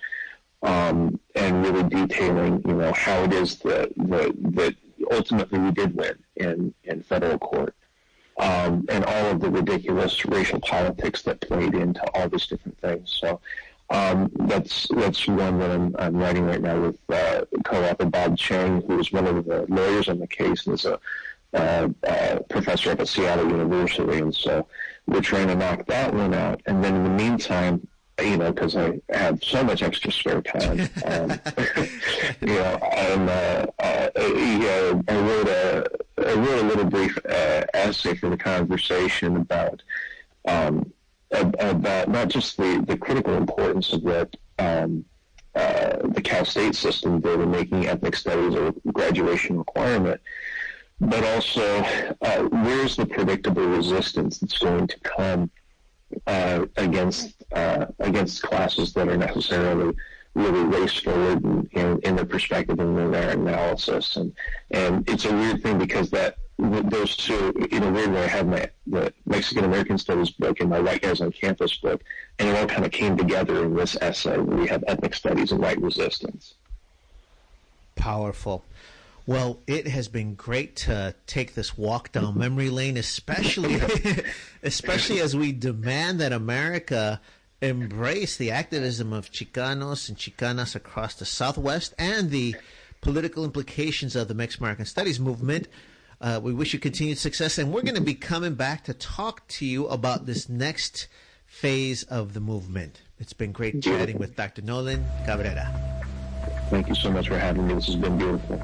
[0.63, 4.75] um, and really detailing, you know, how it is that, that, that
[5.11, 7.75] ultimately we did win in, in federal court.
[8.37, 13.15] Um, and all of the ridiculous racial politics that played into all these different things.
[13.19, 13.39] So
[13.91, 18.81] um, that's that's one that I'm, I'm writing right now with uh, co-author Bob Chang,
[18.87, 20.97] who is one of the lawyers on the case and is a
[21.53, 24.19] uh, uh, professor at Seattle University.
[24.19, 24.65] And so
[25.07, 26.61] we're trying to knock that one out.
[26.65, 27.85] And then in the meantime,
[28.21, 31.31] you know, because I have so much extra spare time, um,
[32.41, 35.85] you know, I'm, uh, uh, I wrote a
[36.17, 39.83] I wrote a little brief uh, essay for the conversation about.
[40.47, 40.93] Um,
[41.31, 45.05] about not just the, the critical importance of what um,
[45.55, 50.21] uh, the Cal State system did in making ethnic studies a graduation requirement,
[50.99, 51.83] but also
[52.21, 55.49] uh, where's the predictable resistance that's going to come
[56.27, 59.95] uh, against uh, against classes that are necessarily
[60.33, 64.33] really race forward in, in, in their perspective and in their analysis, and
[64.71, 68.47] and it's a weird thing because that those two, in a weird way, I have
[68.47, 72.03] my the Mexican American Studies book and my White Guys on Campus book,
[72.37, 75.51] and it all kind of came together in this essay where we have ethnic studies
[75.51, 76.53] and white resistance.
[77.95, 78.63] Powerful.
[79.25, 83.79] Well, it has been great to take this walk down memory lane, especially
[84.63, 87.21] especially as we demand that America
[87.61, 92.55] embrace the activism of Chicanos and Chicanas across the Southwest and the
[93.01, 95.67] political implications of the Mexican American Studies movement.
[96.21, 99.47] Uh, we wish you continued success, and we're going to be coming back to talk
[99.47, 101.07] to you about this next
[101.47, 103.01] phase of the movement.
[103.17, 104.61] It's been great chatting with Dr.
[104.61, 105.73] Nolan Cabrera.
[106.69, 107.73] Thank you so much for having me.
[107.73, 108.61] This has been beautiful.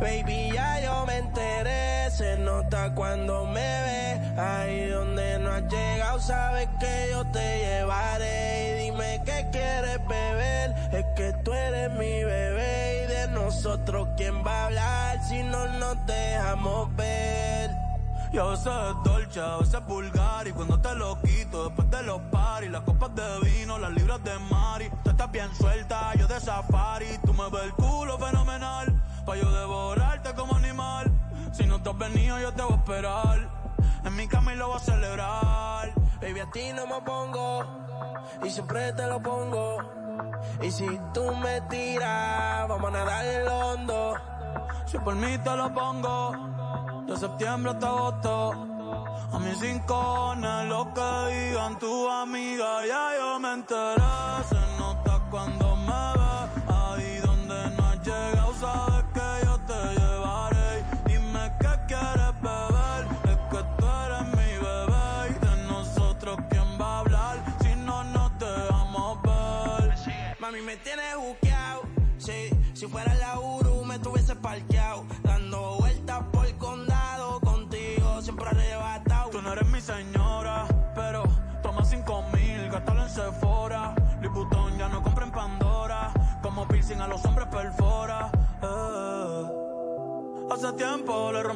[0.00, 4.40] Baby, ya yo me enteré, se nota cuando me ve.
[4.40, 4.92] Ahí
[6.22, 8.70] sabes que yo te llevaré.
[8.70, 13.04] Y dime qué quieres beber, es que tú eres mi bebé.
[13.04, 17.70] Y de nosotros, ¿quién va a hablar si no nos dejamos ver?
[18.32, 21.90] Y a veces es dolce, a veces es vulgar Y cuando te lo quito, después
[21.90, 26.14] de los paris Las copas de vino, las libras de mari Tú estás bien suelta,
[26.14, 31.12] yo de safari Tú me ves el culo fenomenal Pa' yo devorarte como animal.
[31.52, 33.48] Si no te has venido, yo te voy a esperar.
[34.04, 35.92] En mi cama y lo voy a celebrar.
[36.22, 37.66] Baby, a ti no me pongo.
[38.44, 39.78] Y siempre te lo pongo.
[40.62, 44.14] Y si tú me tiras, vamos a nadar el hondo.
[44.86, 47.04] Si por mí te lo pongo.
[47.08, 48.52] De septiembre hasta agosto.
[49.32, 50.36] A mis cinco
[50.68, 54.02] lo que digan tu amiga, ya yo me enteré.
[54.48, 55.71] Se nota cuando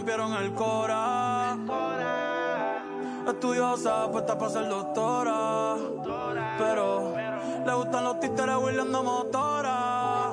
[0.06, 1.56] rompieron el cora.
[3.26, 5.74] Estudiosa, puesta para ser doctora.
[6.58, 7.14] Pero
[7.66, 10.32] le gustan los títeres huirleando motora.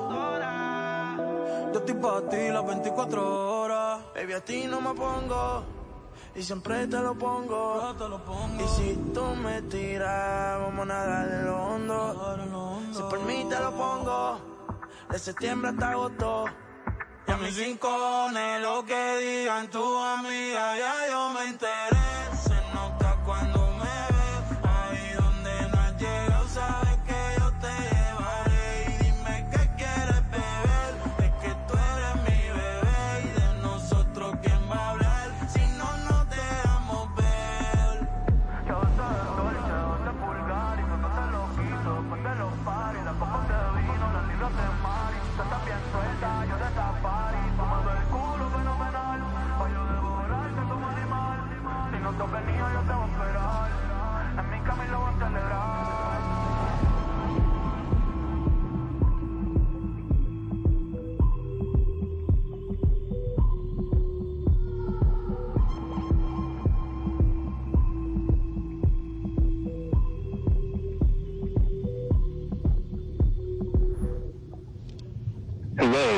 [1.72, 4.00] Yo estoy para ti las 24 horas.
[4.14, 5.64] Baby, a ti no me pongo.
[6.36, 7.94] y siempre te lo pongo.
[7.98, 8.64] Te lo pongo.
[8.64, 12.36] Y si tú me tiras, vamos a nadar en lo hondo.
[12.92, 14.38] Si por mí te lo pongo,
[15.10, 16.44] de septiembre hasta agosto.
[17.26, 21.93] Y a mis rincones, lo que digan tu amiga, ya yo me enteré.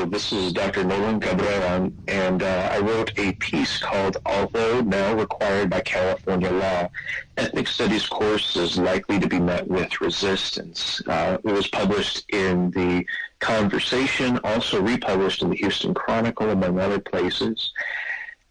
[0.05, 0.85] This is Dr.
[0.85, 6.91] Nolan Cabrera, and uh, I wrote a piece called Although Now Required by California Law,
[7.39, 11.03] Ethnic Studies course is likely to be met with resistance.
[11.07, 13.05] Uh, it was published in the
[13.41, 17.73] Conversation, also republished in the Houston Chronicle, among other places.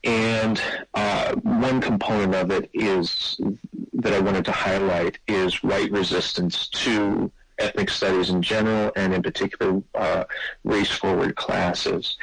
[0.03, 0.61] And
[0.93, 3.39] uh, one component of it is
[3.93, 9.21] that I wanted to highlight is white resistance to ethnic studies in general, and in
[9.23, 10.23] particular, uh,
[10.63, 12.17] race-forward classes.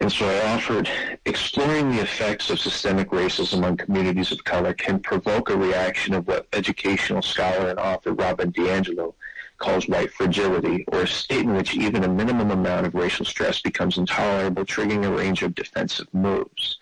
[0.00, 0.88] And so I offered
[1.26, 6.26] exploring the effects of systemic racism on communities of color can provoke a reaction of
[6.26, 9.14] what educational scholar and author Robin DiAngelo
[9.58, 13.60] calls white fragility, or a state in which even a minimum amount of racial stress
[13.60, 16.78] becomes intolerable, triggering a range of defensive moves.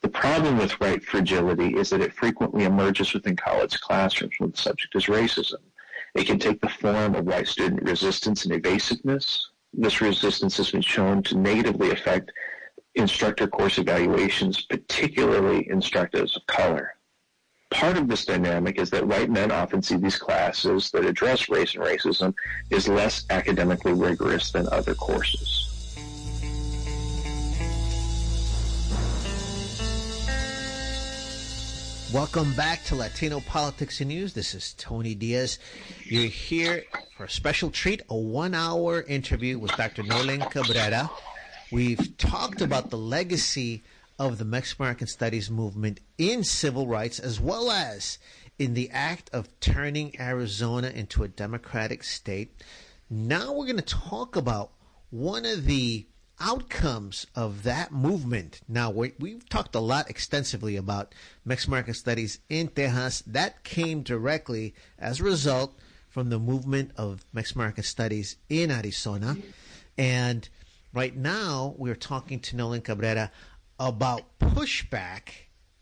[0.00, 4.56] The problem with white fragility is that it frequently emerges within college classrooms when the
[4.56, 5.60] subject is racism.
[6.16, 9.50] It can take the form of white student resistance and evasiveness.
[9.74, 12.32] This resistance has been shown to negatively affect
[12.94, 16.94] instructor course evaluations, particularly instructors of color.
[17.70, 21.74] Part of this dynamic is that white men often see these classes that address race
[21.74, 22.32] and racism
[22.72, 25.75] as less academically rigorous than other courses.
[32.14, 34.32] Welcome back to Latino Politics and News.
[34.32, 35.58] This is Tony Diaz.
[36.04, 36.84] You're here
[37.16, 40.04] for a special treat, a one-hour interview with Dr.
[40.04, 41.10] Nolan Cabrera.
[41.72, 43.82] We've talked about the legacy
[44.20, 48.18] of the Mexican American Studies movement in civil rights as well as
[48.56, 52.62] in the act of turning Arizona into a democratic state.
[53.10, 54.70] Now we're going to talk about
[55.10, 56.06] one of the
[56.40, 58.60] outcomes of that movement.
[58.68, 63.22] Now, we, we've talked a lot extensively about Mexican American Studies in Tejas.
[63.26, 69.36] That came directly as a result from the movement of Mexican American Studies in Arizona.
[69.96, 70.48] And
[70.92, 73.30] right now, we're talking to Nolan Cabrera
[73.78, 75.28] about pushback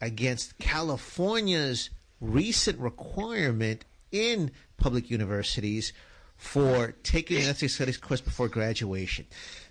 [0.00, 5.92] against California's recent requirement in public universities
[6.36, 9.26] for taking an ethnic studies course before graduation.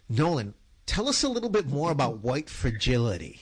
[0.09, 0.53] Nolan,
[0.85, 3.39] tell us a little bit more about white fragility.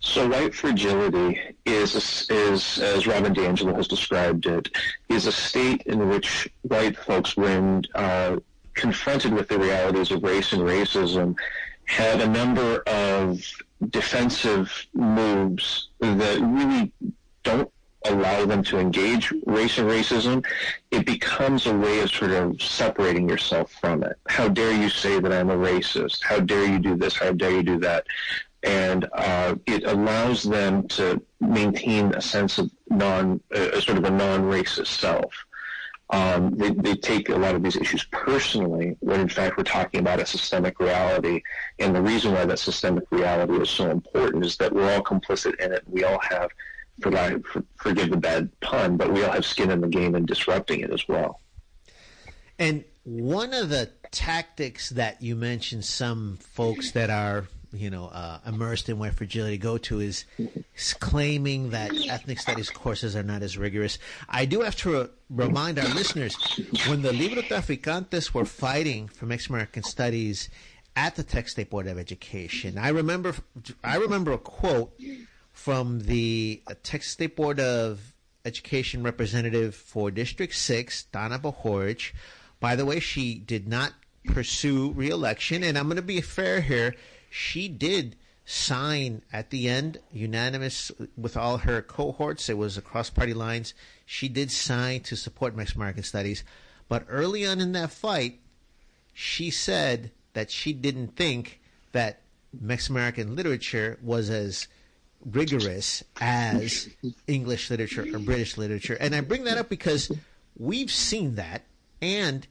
[0.00, 4.68] So white fragility is, is, as Robin DiAngelo has described it,
[5.08, 8.36] is a state in which white folks, when uh,
[8.74, 11.36] confronted with the realities of race and racism,
[11.86, 13.40] have a number of
[13.90, 16.92] defensive moves that really
[17.42, 17.70] don't
[18.08, 20.44] allow them to engage race and racism,
[20.90, 24.16] it becomes a way of sort of separating yourself from it.
[24.28, 26.22] How dare you say that I'm a racist?
[26.22, 27.16] How dare you do this?
[27.16, 28.06] How dare you do that?
[28.62, 34.10] And uh, it allows them to maintain a sense of non, uh, sort of a
[34.10, 35.32] non-racist self.
[36.10, 40.00] Um, they, they take a lot of these issues personally when in fact we're talking
[40.00, 41.42] about a systemic reality.
[41.78, 45.56] And the reason why that systemic reality is so important is that we're all complicit
[45.56, 45.82] in it.
[45.86, 46.50] We all have
[47.00, 50.26] for, for, forgive the bad pun, but we all have skin in the game in
[50.26, 51.40] disrupting it as well.
[52.58, 58.38] And one of the tactics that you mentioned, some folks that are you know uh,
[58.46, 60.24] immersed in white fragility go to is,
[61.00, 63.98] claiming that ethnic studies courses are not as rigorous.
[64.28, 66.34] I do have to re- remind our listeners
[66.86, 70.48] when the Librotraficantes were fighting for Mexican American studies
[70.94, 72.78] at the Texas State Board of Education.
[72.78, 73.34] I remember
[73.84, 74.98] I remember a quote
[75.56, 78.12] from the uh, Texas State Board of
[78.44, 82.12] Education representative for District 6, Donna Bahorich.
[82.60, 83.94] By the way, she did not
[84.26, 86.94] pursue reelection, and I'm going to be fair here.
[87.30, 92.48] She did sign at the end, unanimous with all her cohorts.
[92.48, 93.74] It was across party lines.
[94.04, 96.44] She did sign to support Mexican American Studies.
[96.88, 98.40] But early on in that fight,
[99.12, 101.60] she said that she didn't think
[101.92, 102.20] that
[102.52, 104.68] Mexican American literature was as
[105.30, 106.88] rigorous as
[107.26, 108.96] English literature or British literature.
[108.98, 110.10] And I bring that up because
[110.56, 111.62] we've seen that.
[112.02, 112.46] And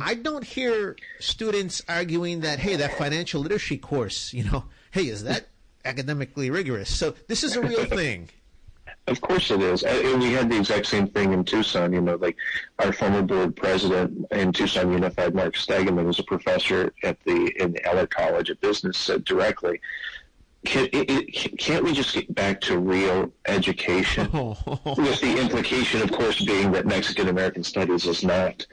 [0.00, 5.24] I don't hear students arguing that, hey, that financial literacy course, you know, hey, is
[5.24, 5.48] that
[5.84, 6.94] academically rigorous?
[6.96, 8.28] So this is a real thing.
[9.06, 9.82] Of course it is.
[9.82, 11.92] And we had the exact same thing in Tucson.
[11.92, 12.36] You know, like
[12.78, 17.72] our former board president in Tucson Unified, Mark Stegeman, was a professor at the in
[17.72, 19.80] the Eller College of Business, said directly,
[20.64, 20.88] can,
[21.58, 24.30] can't we just get back to real education?
[24.32, 28.66] With the implication, of course, being that Mexican American studies is not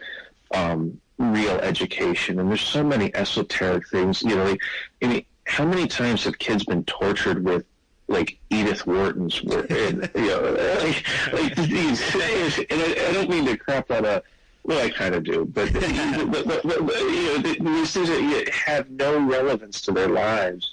[0.53, 2.39] um, real education.
[2.39, 4.21] And there's so many esoteric things.
[4.21, 4.61] You know, like,
[5.01, 7.65] I mean, how many times have kids been tortured with
[8.07, 9.69] like Edith Wharton's work?
[9.69, 12.57] And, you know, like, like these things.
[12.69, 14.23] And I, I don't mean to crap on a
[14.63, 18.49] well, I kind of do, but, but, but, but, but you know, these things that
[18.53, 20.71] have no relevance to their lives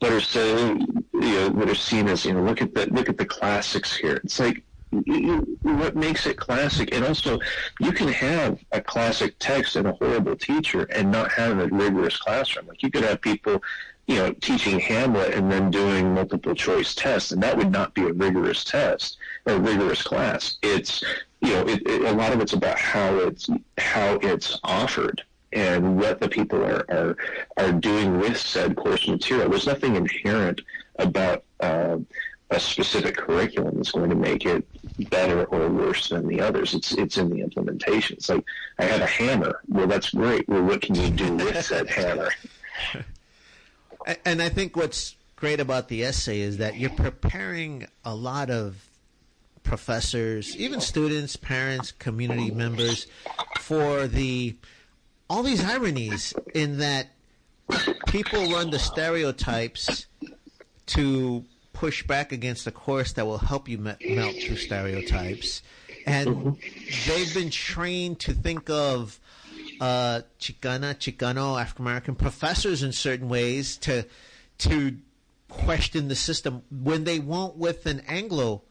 [0.00, 0.78] that are
[1.20, 3.96] you know that are seen as you know look at the look at the classics
[3.96, 4.20] here.
[4.24, 4.62] It's like
[5.62, 7.38] what makes it classic, and also
[7.80, 12.16] you can have a classic text and a horrible teacher and not have a rigorous
[12.16, 12.66] classroom.
[12.66, 13.62] Like you could have people,
[14.06, 18.02] you know, teaching Hamlet and then doing multiple choice tests, and that would not be
[18.02, 20.58] a rigorous test or a rigorous class.
[20.62, 21.02] It's
[21.40, 25.22] you know, it, it, a lot of it's about how it's how it's offered
[25.52, 27.16] and what the people are, are,
[27.56, 29.48] are doing with said course material.
[29.48, 30.60] There's nothing inherent
[30.98, 31.98] about uh,
[32.50, 34.66] a specific curriculum that's going to make it
[35.10, 36.74] better or worse than the others.
[36.74, 38.16] It's it's in the implementation.
[38.16, 38.44] It's like
[38.78, 39.60] I have a hammer.
[39.68, 40.48] Well, that's great.
[40.48, 42.30] Well, what can you do with said hammer?
[44.24, 48.88] And I think what's great about the essay is that you're preparing a lot of
[49.62, 53.06] professors, even students, parents, community members
[53.60, 54.56] for the
[55.28, 57.08] all these ironies in that
[58.06, 60.06] people run the stereotypes
[60.86, 65.62] to push back against a course that will help you melt through stereotypes.
[66.06, 66.56] And
[67.06, 69.20] they've been trained to think of
[69.80, 74.04] uh, Chicana, Chicano, African American professors in certain ways to
[74.58, 74.96] to
[75.48, 78.62] question the system when they won't with an Anglo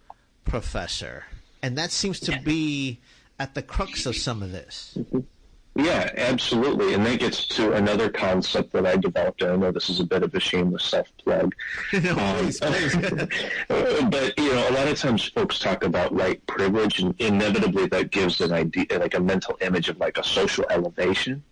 [0.43, 1.25] professor.
[1.61, 2.99] And that seems to be
[3.39, 4.97] at the crux of some of this.
[5.77, 6.95] Yeah, absolutely.
[6.95, 9.43] And that gets to another concept that I developed.
[9.43, 11.53] I know this is a bit of a shameless self plug.
[11.93, 12.49] no, um,
[14.09, 18.09] but, you know, a lot of times folks talk about white privilege, and inevitably that
[18.09, 21.43] gives an idea, like a mental image of like a social elevation.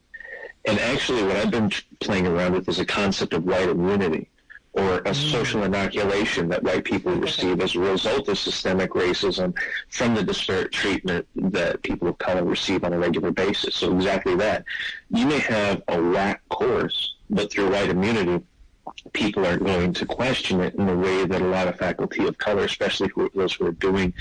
[0.68, 4.32] And actually, what I've been playing around with is a concept of white immunity
[4.76, 5.32] or a mm.
[5.32, 9.56] social inoculation that white people receive as a result of systemic racism
[9.90, 13.76] from the disparate treatment that people of color receive on a regular basis.
[13.76, 14.66] So exactly that.
[15.10, 18.44] You may have a whack course, but through white immunity,
[19.14, 22.38] people aren't going to question it in a way that a lot of faculty of
[22.38, 24.14] color, especially who, those who are doing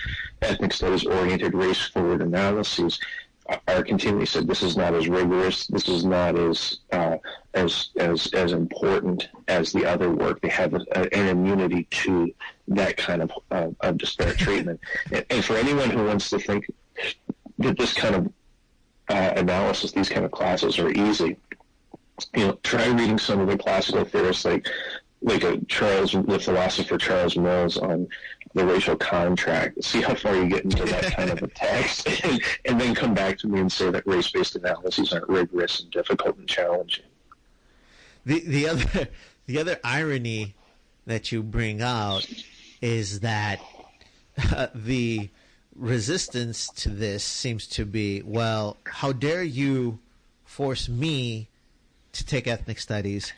[0.42, 2.98] ethnic studies oriented race forward analyses,
[3.68, 7.16] are continually said this is not as rigorous, this is not as uh,
[7.53, 10.40] as as as important as the other work.
[10.40, 12.32] They have a, a, an immunity to
[12.68, 14.80] that kind of uh, of disparate treatment.
[15.12, 16.70] And, and, for anyone who wants to think
[17.59, 18.32] that this kind of
[19.09, 21.36] uh, analysis, these kind of classes are easy,
[22.34, 24.66] you know, try reading some of the classical theorists like
[25.24, 28.06] like a Charles, the philosopher Charles Mills on
[28.52, 32.40] the racial contract, see how far you get into that kind of a text, and,
[32.66, 36.36] and then come back to me and say that race-based analyses aren't rigorous and difficult
[36.36, 37.06] and challenging.
[38.26, 39.08] The the other
[39.46, 40.54] the other irony
[41.06, 42.26] that you bring out
[42.82, 43.60] is that
[44.52, 45.30] uh, the
[45.74, 49.98] resistance to this seems to be, well, how dare you
[50.44, 51.48] force me
[52.12, 53.32] to take ethnic studies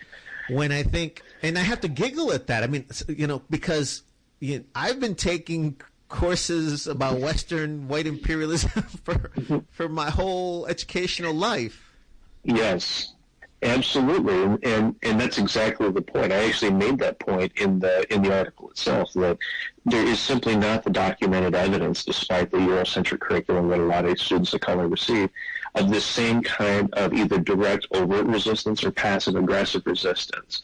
[0.48, 2.64] when I think, and I have to giggle at that.
[2.64, 4.02] I mean, you know, because
[4.40, 9.30] you know, I've been taking courses about Western white imperialism for
[9.70, 11.82] for my whole educational life.
[12.42, 13.14] Yes,
[13.62, 16.32] absolutely, and, and that's exactly the point.
[16.32, 19.38] I actually made that point in the in the article itself that
[19.84, 24.20] there is simply not the documented evidence, despite the Eurocentric curriculum that a lot of
[24.20, 25.30] students of color receive,
[25.76, 30.62] of this same kind of either direct overt resistance or passive aggressive resistance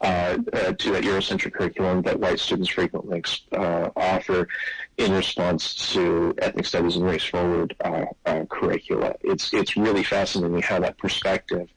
[0.00, 3.22] uh, uh, to that Eurocentric curriculum that white students frequently
[3.52, 4.48] uh, offer
[4.96, 8.06] in response to ethnic studies and race forward uh,
[8.48, 9.14] curricula.
[9.20, 11.68] It's it's really fascinating how that perspective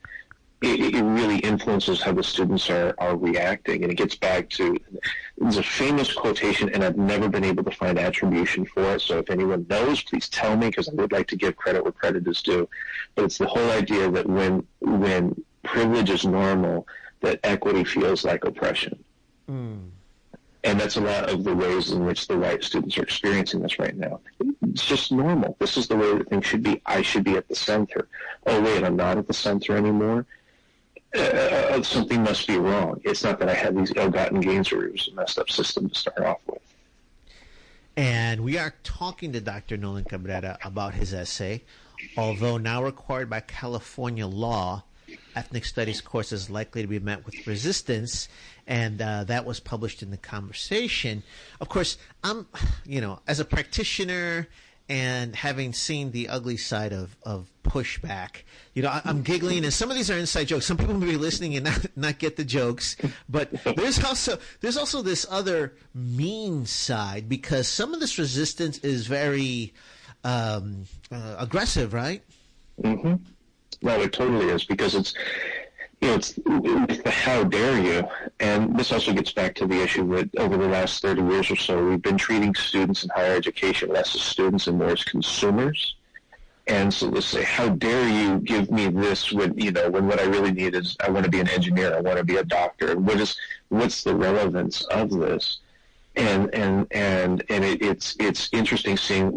[0.63, 3.83] it, it really influences how the students are, are reacting.
[3.83, 4.77] And it gets back to
[5.37, 9.01] there's a famous quotation, and I've never been able to find attribution for it.
[9.01, 11.91] So if anyone knows, please tell me because I would like to give credit where
[11.91, 12.69] credit is due.
[13.15, 16.87] But it's the whole idea that when when privilege is normal,
[17.23, 19.03] that equity feels like oppression.
[19.49, 19.89] Mm.
[20.65, 23.79] And that's a lot of the ways in which the white students are experiencing this
[23.79, 24.21] right now.
[24.61, 25.57] It's just normal.
[25.59, 26.81] This is the way that things should be.
[26.85, 28.07] I should be at the center.
[28.45, 30.25] Oh, wait, I'm not at the center anymore.
[31.15, 33.01] Uh, uh something must be wrong.
[33.03, 35.89] It's not that I had these ill-gotten gains or it was a messed up system
[35.89, 36.61] to start off with.
[37.95, 39.77] And we are talking to Dr.
[39.77, 41.63] Nolan Cabrera about his essay.
[42.17, 44.83] Although now required by California law,
[45.35, 48.27] ethnic studies course is likely to be met with resistance,
[48.67, 51.23] and uh, that was published in the conversation.
[51.59, 52.47] Of course, I'm,
[52.85, 54.47] you know, as a practitioner
[54.89, 59.73] and having seen the ugly side of, of pushback, you know, I, am giggling, and
[59.73, 60.65] some of these are inside jokes.
[60.65, 62.97] Some people may be listening and not, not get the jokes,
[63.29, 69.07] but there's also there's also this other mean side because some of this resistance is
[69.07, 69.73] very
[70.23, 72.23] um, uh, aggressive, right?
[72.81, 73.15] Mm-hmm.
[73.83, 75.13] No, it totally is because it's
[75.99, 78.07] you know, it's, the how dare you.
[78.39, 81.57] And this also gets back to the issue that over the last 30 years or
[81.57, 85.95] so, we've been treating students in higher education less as students and more as consumers.
[86.67, 90.21] And so they say, how dare you give me this when, you know, when what
[90.21, 92.43] I really need is I want to be an engineer, I want to be a
[92.43, 92.91] doctor.
[92.91, 93.35] And what is,
[93.67, 95.59] what's the relevance of this?
[96.15, 99.31] And and and and it, it's it's interesting seeing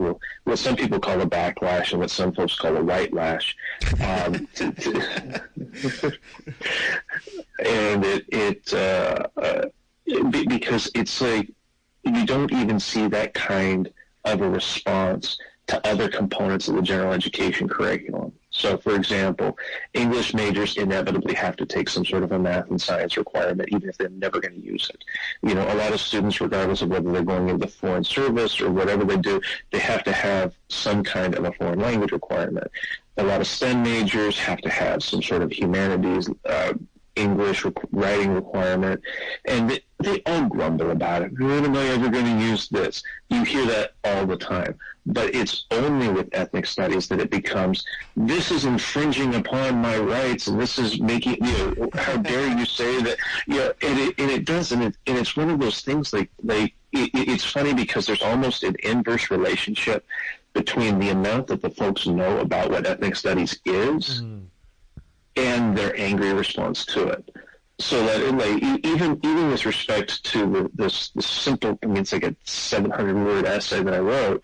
[0.45, 3.57] what some people call a backlash and what some folks call a white lash,
[4.05, 4.47] um,
[7.59, 9.65] and it it, uh, uh,
[10.33, 11.51] because it's like
[12.05, 13.91] you don't even see that kind
[14.25, 18.33] of a response to other components of the general education curriculum.
[18.57, 19.59] So, for example,
[19.93, 23.91] English majors inevitably have to take some sort of a math and science requirement, even
[23.91, 25.05] if they're never going to use it.
[25.47, 28.59] You know, a lot of students, regardless of whether they're going into the foreign service
[28.63, 29.43] or whatever they do,
[29.73, 32.67] they have to have some kind of a foreign language requirement.
[33.19, 36.73] A lot of STEM majors have to have some sort of humanities, uh,
[37.17, 39.01] English writing requirement,
[39.47, 41.33] and they, all grumble about it.
[41.39, 43.03] When am I ever going to use this?
[43.31, 44.79] You hear that all the time.
[45.07, 47.85] But it's only with ethnic studies that it becomes,
[48.17, 52.67] this is infringing upon my rights, and this is making, you know, how dare you
[52.67, 53.17] say that?
[53.47, 56.13] You know, and it, and it does, and, it, and it's one of those things
[56.13, 60.05] like, like it, it's funny because there's almost an inverse relationship
[60.53, 64.23] between the amount that the folks know about what ethnic studies is.
[64.23, 64.47] Mm
[65.37, 67.37] and their angry response to it.
[67.79, 71.99] So that it, like even even with respect to the, this, this simple, I mean,
[71.99, 74.43] it's like a 700 word essay that I wrote.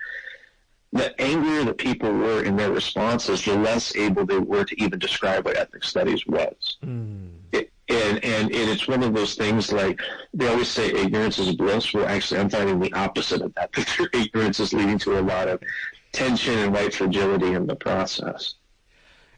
[0.93, 4.99] The angrier the people were in their responses, the less able they were to even
[4.99, 6.77] describe what ethnic studies was.
[6.85, 7.31] Mm.
[7.53, 9.99] It, and, and and it's one of those things like
[10.35, 11.95] they always say ignorance is bliss.
[11.95, 13.73] Well, actually, I'm finding the opposite of that.
[13.77, 15.63] That their ignorance is leading to a lot of
[16.13, 18.57] tension and white fragility in the process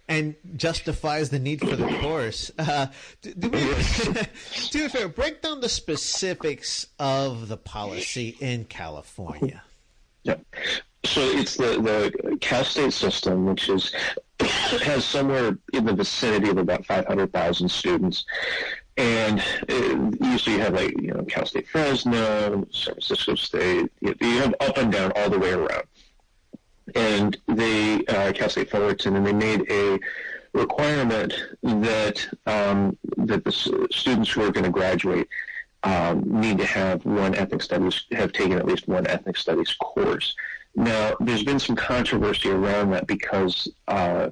[0.09, 2.51] and justifies the need for the course.
[2.59, 2.87] Uh,
[3.23, 3.61] do, do, we,
[4.71, 9.63] do me fair, break down the specifics of the policy in California.
[10.23, 10.37] Yeah.
[11.05, 13.95] So it's the, the Cal State system, which is
[14.41, 18.25] has somewhere in the vicinity of about 500,000 students.
[18.97, 24.15] And it, usually you have like, you know, Cal State Fresno, San Francisco State, you
[24.39, 25.85] have up and down all the way around
[26.95, 29.99] and they uh, Cal State Fullerton, and they made a
[30.53, 33.53] requirement that um, that the
[33.91, 35.29] students who are going to graduate
[35.83, 40.35] um, need to have one ethnic studies have taken at least one ethnic studies course.
[40.77, 44.31] Now, there's been some controversy around that because uh,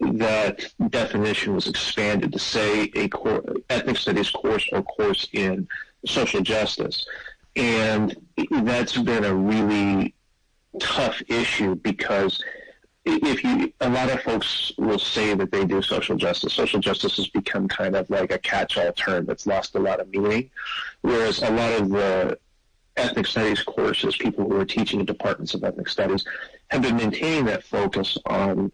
[0.00, 5.66] that definition was expanded to say a cor- ethnic studies course or course in
[6.06, 7.06] social justice,
[7.56, 8.16] and
[8.50, 10.14] that's been a really
[10.78, 12.42] tough issue because
[13.04, 17.16] if you a lot of folks will say that they do social justice social justice
[17.16, 20.50] has become kind of like a catch-all term that's lost a lot of meaning
[21.02, 22.38] whereas a lot of the
[22.96, 26.24] ethnic studies courses people who are teaching in departments of ethnic studies
[26.70, 28.70] have been maintaining that focus on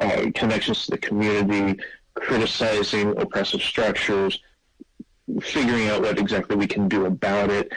[0.00, 1.80] uh, connections to the community
[2.14, 4.40] criticizing oppressive structures
[5.40, 7.70] figuring out what exactly we can do about it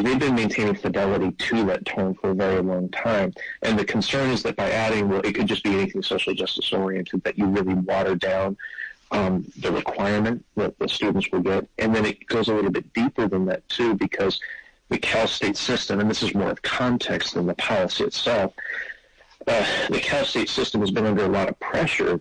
[0.00, 3.32] they've been maintaining fidelity to that term for a very long time.
[3.62, 6.72] And the concern is that by adding, well, it could just be anything social justice
[6.72, 8.56] oriented, that you really water down
[9.10, 11.68] um, the requirement that the students will get.
[11.78, 14.40] And then it goes a little bit deeper than that too, because
[14.88, 18.52] the Cal State system, and this is more of context than the policy itself,
[19.46, 22.20] uh, the Cal State system has been under a lot of pressure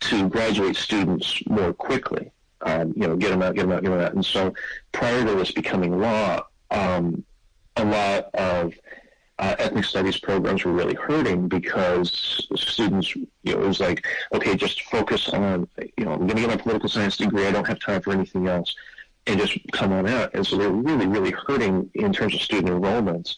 [0.00, 2.30] to graduate students more quickly.
[2.60, 4.14] Um, you know, get them out, get them out, get them out.
[4.14, 4.54] And so
[4.92, 6.42] prior to this becoming law,
[6.74, 7.24] um,
[7.76, 8.74] a lot of
[9.38, 14.54] uh, ethnic studies programs were really hurting because students, you know, it was like, okay,
[14.54, 17.46] just focus on, you know, I'm going to get my political science degree.
[17.46, 18.74] I don't have time for anything else,
[19.26, 20.30] and just come on out.
[20.34, 23.34] And so they're really, really hurting in terms of student enrollments.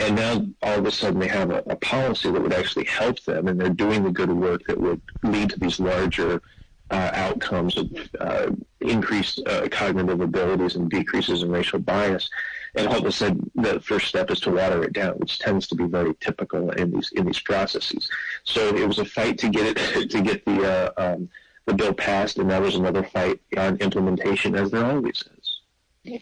[0.00, 3.22] And now all of a sudden they have a, a policy that would actually help
[3.24, 6.42] them, and they're doing the good work that would lead to these larger
[6.90, 7.86] uh, outcomes of
[8.18, 8.50] uh,
[8.80, 12.28] increased uh, cognitive abilities and decreases in racial bias.
[12.74, 15.84] And Holtman said the first step is to water it down, which tends to be
[15.84, 18.10] very typical in these in these processes.
[18.44, 21.28] So it was a fight to get it to get the uh, um,
[21.66, 26.20] the bill passed, and now there's another fight on implementation, as there always is.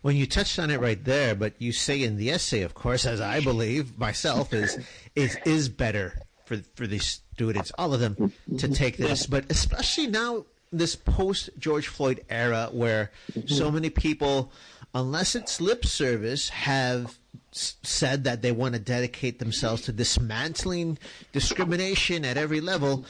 [0.00, 3.06] When you touched on it right there, but you say in the essay, of course,
[3.06, 4.78] as I believe myself, is
[5.14, 10.08] is is better for for these students, all of them, to take this, but especially
[10.08, 13.10] now this post George Floyd era where
[13.46, 14.50] so many people,
[14.94, 17.18] unless it's lip service, have
[17.52, 20.98] said that they want to dedicate themselves to dismantling
[21.32, 23.04] discrimination at every level.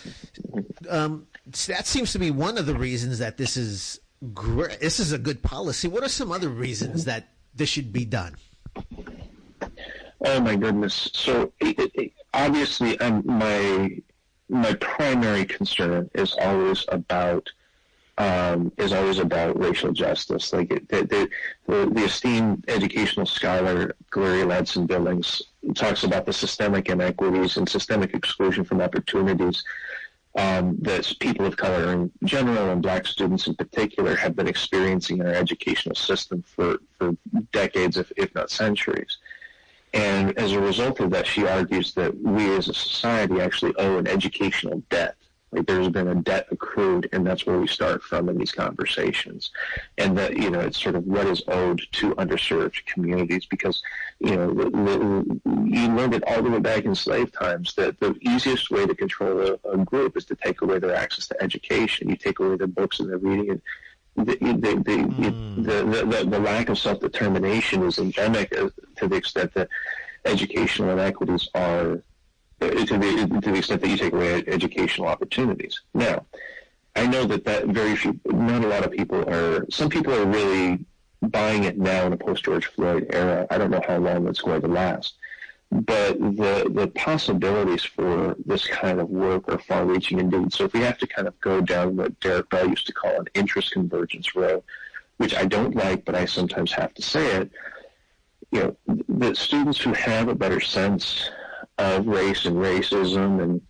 [0.89, 1.27] Um,
[1.67, 4.01] that seems to be one of the reasons that this is.
[4.81, 5.89] This is a good policy.
[5.89, 8.37] What are some other reasons that this should be done?
[10.25, 11.11] Oh my goodness!
[11.13, 14.01] So it, it, obviously, um, my
[14.49, 17.49] my primary concern is always about
[18.19, 20.53] um, is always about racial justice.
[20.53, 21.29] Like it, the,
[21.67, 25.43] the, esteemed educational scholar Gloria Ladson Billings
[25.75, 29.65] talks about the systemic inequities and systemic exclusion from opportunities
[30.37, 35.19] um, that people of color in general and black students in particular have been experiencing
[35.19, 37.17] in our educational system for, for
[37.53, 39.19] decades, if, if not centuries.
[39.95, 43.99] And as a result of that, she argues that we as a society actually owe
[43.99, 45.17] an educational debt.
[45.53, 49.51] Like there's been a debt accrued, and that's where we start from in these conversations.
[49.99, 53.83] And that, you know, it's sort of what is owed to underserved communities because,
[54.19, 58.01] you know, the, the, you learned it all the way back in slave times that
[58.01, 61.43] the easiest way to control a, a group is to take away their access to
[61.43, 62.09] education.
[62.09, 63.63] You take away their books and their reading and
[64.17, 65.65] the, the, the, mm.
[65.65, 68.73] the, the, the, lack of self-determination is endemic to
[69.09, 69.69] the extent that
[70.25, 72.03] educational inequities are,
[72.71, 75.81] to the, to the extent that you take away educational opportunities.
[75.95, 76.27] Now,
[76.95, 80.27] I know that, that very few, not a lot of people are, some people are
[80.27, 80.85] really
[81.23, 83.47] buying it now in a post-George Floyd era.
[83.51, 85.15] I don't know how long it's going to last
[85.73, 90.53] but the the possibilities for this kind of work are far reaching indeed.
[90.53, 93.19] So if we have to kind of go down what Derek Bell used to call
[93.19, 94.63] an interest convergence road,
[95.17, 97.51] which I don't like, but I sometimes have to say it,
[98.51, 101.31] you know, the students who have a better sense
[101.83, 103.61] of race and racism and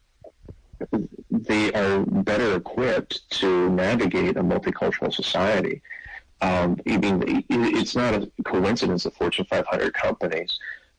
[1.30, 5.80] they are better equipped to navigate a multicultural society.
[6.40, 10.58] Um, I mean, it's not a coincidence that Fortune 500 companies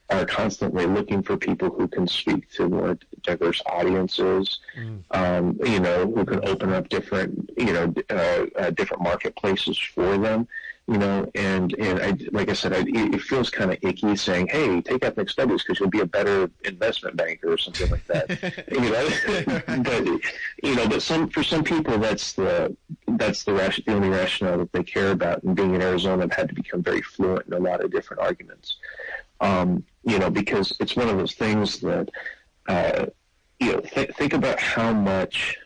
[0.10, 5.04] are constantly looking for people who can speak to more diverse audiences, mm.
[5.12, 10.18] um, you know, who can open up different, you know, uh, uh, different marketplaces for
[10.18, 10.48] them,
[10.88, 14.48] you know, and, and I, like I said, I, it feels kind of icky saying,
[14.48, 18.68] hey, take ethnic studies because you'll be a better investment banker or something like that,
[18.72, 20.06] you know, but,
[20.62, 22.76] you know, but some, for some people, that's the,
[23.08, 25.42] that's the, ration, the only rationale that they care about.
[25.44, 28.22] And being in Arizona, I've had to become very fluent in a lot of different
[28.22, 28.76] arguments.
[29.40, 32.10] Um, you know, because it's one of those things that,
[32.68, 33.06] uh,
[33.60, 35.58] you know, th- think about how much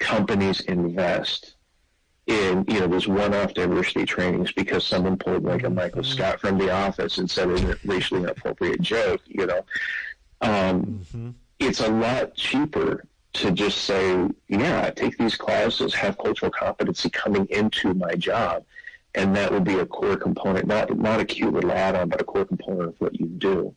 [0.00, 1.51] companies invest
[2.26, 6.12] in, you know, those one-off diversity trainings because someone pulled like a Michael mm-hmm.
[6.12, 9.64] Scott from the office and said a racially inappropriate joke, you know.
[10.40, 11.30] Um, mm-hmm.
[11.58, 13.04] It's a lot cheaper
[13.34, 18.64] to just say, yeah, I take these classes, have cultural competency coming into my job
[19.14, 22.24] and that would be a core component, not not a cute little add-on, but a
[22.24, 23.74] core component of what you do.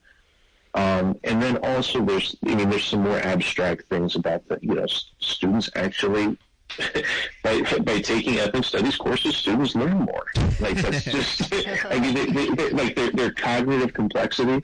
[0.74, 4.64] Um, and then also there's, I mean, there's some more abstract things about that.
[4.64, 4.86] You know,
[5.20, 6.38] students actually
[7.44, 10.26] by by taking ethnic studies courses, students learn more.
[10.60, 11.54] Like that's just,
[11.86, 14.64] I mean, they, they, they, like their, their cognitive complexity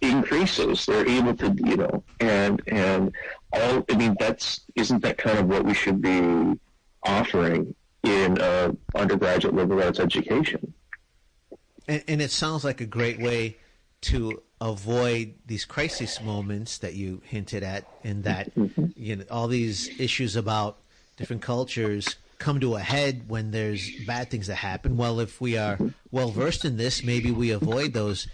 [0.00, 0.86] increases.
[0.86, 3.12] They're able to, you know, and and
[3.52, 3.84] all.
[3.90, 6.58] I mean, that's isn't that kind of what we should be
[7.04, 10.74] offering in uh, undergraduate liberal arts education.
[11.88, 13.58] And, and, it sounds like a great way
[14.02, 18.86] to avoid these crisis moments that you hinted at, in that mm-hmm.
[18.96, 20.78] you know all these issues about
[21.16, 24.96] different cultures come to a head when there's bad things that happen.
[24.96, 25.78] Well, if we are
[26.10, 28.26] well versed in this, maybe we avoid those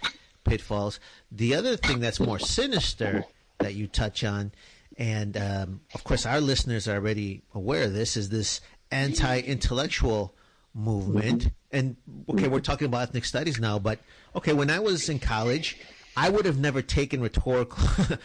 [0.44, 0.98] pitfalls.
[1.30, 3.24] The other thing that's more sinister
[3.58, 4.52] that you touch on
[4.98, 8.16] and um, of course our listeners are already aware of this.
[8.16, 8.60] Is this
[8.90, 10.34] anti-intellectual
[10.74, 11.50] movement?
[11.70, 11.96] And
[12.28, 14.00] okay, we're talking about ethnic studies now, but
[14.34, 15.78] okay, when I was in college.
[16.18, 17.78] I would have never taken rhetorical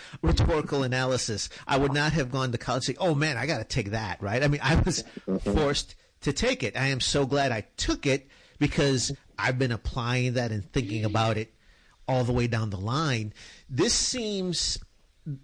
[0.24, 1.48] rhetorical analysis.
[1.68, 4.20] I would not have gone to college saying, "Oh man, I got to take that."
[4.20, 4.42] Right?
[4.42, 5.04] I mean, I was
[5.44, 6.76] forced to take it.
[6.76, 8.28] I am so glad I took it
[8.58, 11.54] because I've been applying that and thinking about it
[12.08, 13.32] all the way down the line.
[13.70, 14.80] This seems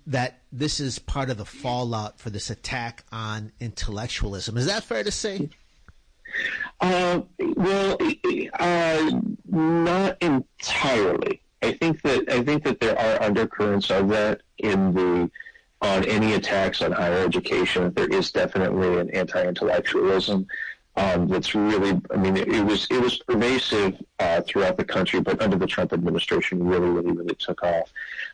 [0.07, 4.57] that this is part of the fallout for this attack on intellectualism.
[4.57, 5.49] Is that fair to say?
[6.81, 7.95] Uh, well,
[8.59, 9.11] uh,
[9.45, 11.41] not entirely.
[11.61, 15.31] I think that I think that there are undercurrents of that in the
[15.81, 17.93] on any attacks on higher education.
[17.93, 20.47] There is definitely an anti-intellectualism
[20.99, 22.01] um, that's really.
[22.11, 25.67] I mean, it, it was it was pervasive uh, throughout the country, but under the
[25.67, 27.89] Trump administration, really, really, really took off.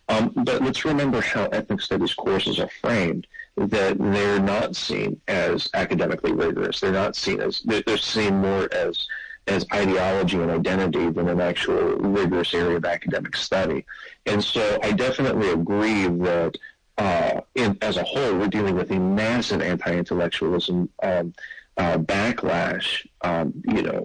[0.10, 3.28] Um, but let's remember how ethnic studies courses are framed.
[3.58, 6.80] That they're not seen as academically rigorous.
[6.80, 9.08] They're not seen as they're, they're seen more as
[9.48, 13.86] as ideology and identity than an actual rigorous area of academic study.
[14.26, 16.58] And so I definitely agree that
[16.98, 21.34] uh, in, as a whole, we're dealing with a massive anti-intellectualism um,
[21.78, 23.06] uh, backlash.
[23.22, 24.04] Um, you know,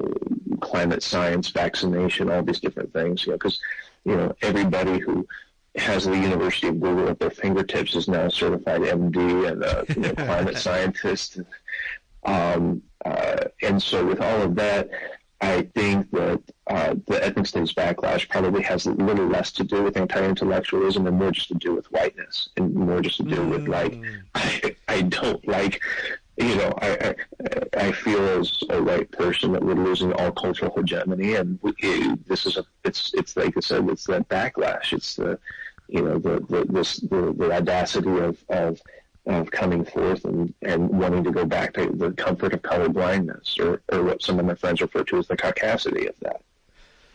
[0.61, 3.24] climate science, vaccination, all these different things.
[3.24, 3.61] You know, because
[4.05, 5.26] you know everybody who
[5.76, 9.84] has the University of Google at their fingertips is now a certified MD and a
[9.88, 11.41] you know, climate scientist.
[12.24, 14.91] Um, uh, and so with all of that,
[15.41, 19.82] I think that uh, the ethnic studies backlash probably has a little less to do
[19.82, 23.51] with anti-intellectualism and more just to do with whiteness and more just to do mm.
[23.51, 23.99] with like
[24.34, 25.80] I, I don't like
[26.36, 27.14] you know I,
[27.74, 32.28] I, I feel as a white person that we're losing all cultural hegemony and it,
[32.28, 35.38] this is a it's it's like I said it's that backlash it's the
[35.88, 38.80] you know the the this the, the audacity of of
[39.34, 43.58] of coming forth and, and wanting to go back to the comfort of color blindness
[43.58, 46.42] or, or what some of my friends refer to as the caucasity of that.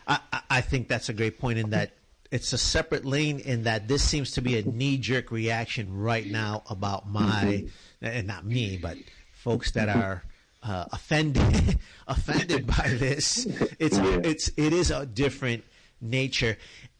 [0.06, 1.92] I, I think that's a great point in that
[2.30, 6.26] it's a separate lane in that this seems to be a knee jerk reaction right
[6.26, 8.06] now about my, mm-hmm.
[8.06, 8.96] and not me, but
[9.32, 10.24] folks that are
[10.62, 13.46] uh, offended offended by this.
[13.78, 14.20] It's yeah.
[14.24, 15.64] it's it is a different
[16.00, 16.56] nature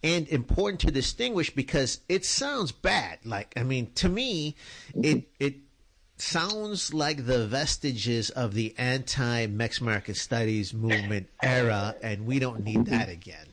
[0.06, 3.18] and important to distinguish because it sounds bad.
[3.24, 4.54] Like, I mean, to me,
[5.02, 5.56] it it
[6.16, 13.08] sounds like the vestiges of the anti-Mex-American Studies movement era, and we don't need that
[13.08, 13.48] again.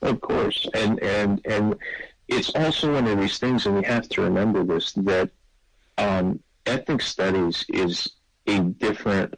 [0.00, 1.76] Of course, and and and
[2.26, 5.30] it's also one of these things, and we have to remember this that
[5.98, 8.08] um, ethnic studies is
[8.46, 9.34] a different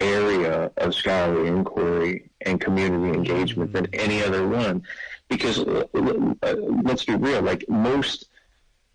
[0.00, 4.82] area of scholarly inquiry and community engagement than any other one.
[5.28, 8.26] Because uh, uh, let's be real, like most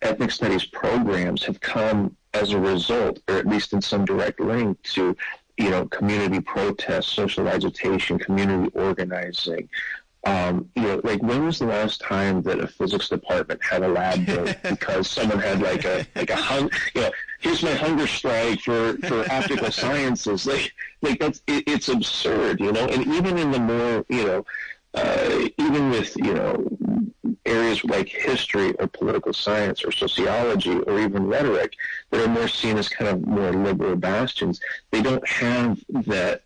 [0.02, 4.82] ethnic studies programs have come as a result, or at least in some direct link
[4.84, 5.16] to,
[5.58, 9.70] you know, community protests, social agitation, community organizing,
[10.26, 13.88] um, you know, like when was the last time that a physics department had a
[13.88, 18.08] lab built because someone had like a like a hung, you know, here's my hunger
[18.08, 20.46] strike for for optical sciences.
[20.46, 20.72] Like
[21.02, 22.86] like that's it, it's absurd, you know.
[22.86, 24.46] And even in the more you know,
[24.94, 26.68] uh, even with you know
[27.46, 31.76] areas like history or political science or sociology or even rhetoric
[32.10, 36.44] that are more seen as kind of more liberal bastions, they don't have that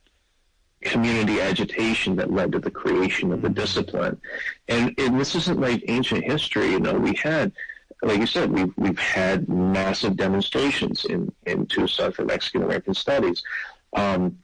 [0.82, 3.60] community agitation that led to the creation of the mm-hmm.
[3.60, 4.20] discipline.
[4.68, 6.72] And, and this isn't like ancient history.
[6.72, 7.52] You know, we had,
[8.02, 13.44] like you said, we've, we've had massive demonstrations in, in Tucson for Mexican American studies.
[13.94, 14.38] Um,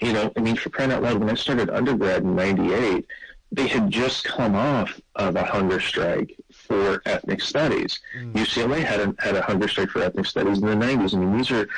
[0.00, 3.06] you know, I mean, for crying out loud, when I started undergrad in 98,
[3.52, 8.00] they had just come off of a hunger strike for ethnic studies.
[8.18, 8.32] Mm.
[8.32, 11.14] UCLA had a, had a hunger strike for ethnic studies in the 90s.
[11.14, 11.68] I mean, these are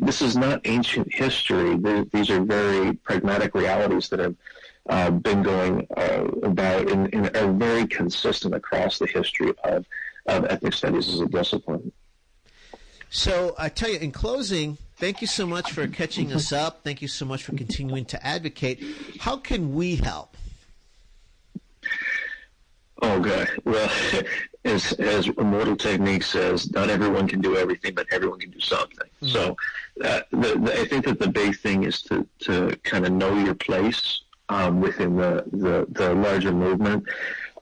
[0.00, 1.76] this is not ancient history.
[2.12, 4.36] These are very pragmatic realities that have
[4.88, 9.84] uh, been going uh, about and, and, are very consistent across the history of,
[10.26, 11.90] of ethnic studies as a discipline.
[13.10, 16.84] So I tell you, in closing, thank you so much for catching us up.
[16.84, 18.82] Thank you so much for continuing to advocate.
[19.18, 20.36] How can we help?
[23.02, 23.48] Oh, good.
[23.64, 23.90] Well,
[24.64, 29.08] as as Immortal Technique says, not everyone can do everything, but everyone can do something.
[29.22, 29.28] Mm-hmm.
[29.28, 29.56] So,
[30.04, 33.36] uh, the, the, I think that the big thing is to to kind of know
[33.38, 37.04] your place um, within the, the the larger movement.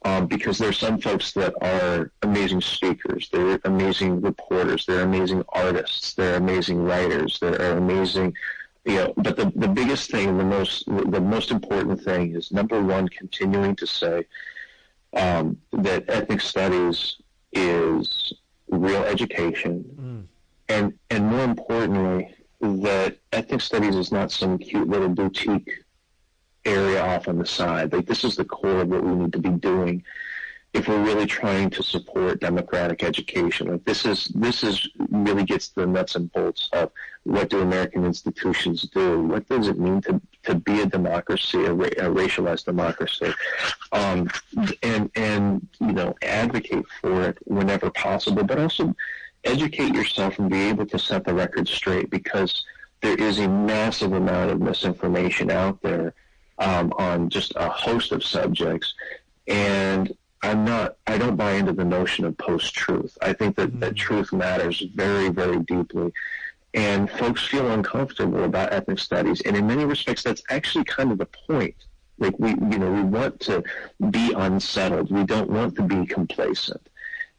[0.07, 6.13] Um, because there's some folks that are amazing speakers, they're amazing reporters, they're amazing artists,
[6.13, 8.35] they're amazing writers, they're amazing
[8.85, 12.83] you know, but the, the biggest thing, the most the most important thing is number
[12.83, 14.27] one, continuing to say
[15.17, 17.17] um, that ethnic studies
[17.53, 18.33] is
[18.69, 20.25] real education, mm.
[20.69, 25.71] and and more importantly, that ethnic studies is not some cute little boutique
[26.65, 27.93] area off on the side.
[27.93, 30.03] Like this is the core of what we need to be doing
[30.75, 33.69] if we're really trying to support democratic education.
[33.69, 36.91] Like this is this is really gets to the nuts and bolts of
[37.23, 39.23] what do American institutions do?
[39.23, 43.33] What does it mean to to be a democracy, a, ra- a racialized democracy,
[43.93, 44.29] um,
[44.83, 48.95] and and you know advocate for it whenever possible, but also
[49.45, 52.65] educate yourself and be able to set the record straight because
[53.01, 56.15] there is a massive amount of misinformation out there
[56.59, 58.95] um, on just a host of subjects,
[60.45, 60.97] I'm not.
[61.07, 63.17] I don't buy into the notion of post-truth.
[63.23, 63.81] I think that, mm-hmm.
[63.81, 66.13] that truth matters very, very deeply,
[66.75, 71.19] and folks feel uncomfortable about ethnic studies, and in many respects, that's actually kind of
[71.19, 71.75] the point.
[72.19, 73.65] Like we, you know, we want to
[74.11, 75.11] be unsettled.
[75.11, 76.87] We don't want to be complacent,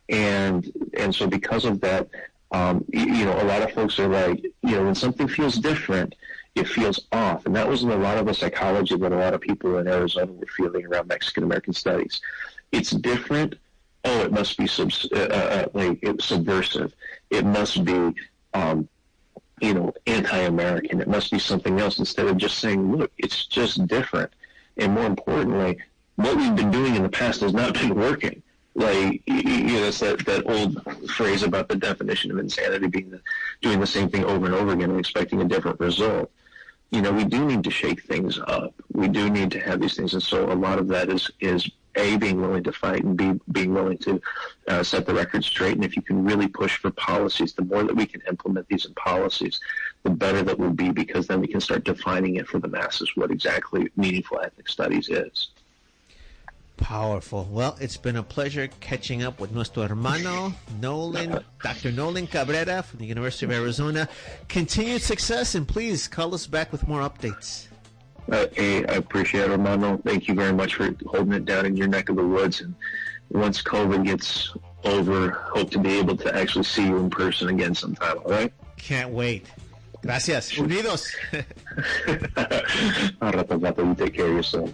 [0.09, 0.59] and
[0.97, 2.09] and so because of that,
[2.51, 5.55] um, you, you know, a lot of folks are like, you know, when something feels
[5.55, 6.15] different,
[6.55, 7.45] it feels off.
[7.45, 10.31] And that was a lot of the psychology that a lot of people in Arizona
[10.31, 12.21] were feeling around Mexican American studies.
[12.71, 13.55] It's different.
[14.03, 16.93] Oh, it must be sub, uh, uh, like it's subversive.
[17.29, 18.13] It must be,
[18.53, 18.87] um,
[19.61, 21.01] you know, anti-American.
[21.01, 24.31] It must be something else instead of just saying, look, it's just different.
[24.77, 25.77] And more importantly,
[26.17, 28.43] what we've been doing in the past has not been working.
[28.75, 33.21] Like, you know, it's that, that old phrase about the definition of insanity being the,
[33.61, 36.29] doing the same thing over and over again and expecting a different result
[36.91, 38.73] you know, we do need to shake things up.
[38.93, 41.69] We do need to have these things, and so a lot of that is is
[41.95, 44.21] a being willing to fight and b being willing to
[44.67, 45.75] uh, set the record straight.
[45.75, 48.85] And if you can really push for policies, the more that we can implement these
[48.85, 49.59] in policies,
[50.03, 53.11] the better that will be because then we can start defining it for the masses
[53.15, 55.49] what exactly meaningful ethnic studies is.
[56.77, 57.47] Powerful.
[57.49, 61.91] Well, it's been a pleasure catching up with nuestro hermano, Nolan, Dr.
[61.91, 64.09] Nolan Cabrera from the University of Arizona.
[64.49, 67.67] Continued success, and please call us back with more updates.
[68.31, 69.97] Uh, hey, I appreciate it, hermano.
[70.03, 72.61] Thank you very much for holding it down in your neck of the woods.
[72.61, 72.75] And
[73.29, 74.53] once COVID gets
[74.83, 78.53] over, hope to be able to actually see you in person again sometime, all right?
[78.77, 79.47] Can't wait.
[80.01, 80.51] Gracias.
[80.51, 81.15] Unidos.
[83.21, 84.71] All right, you take care of yourself.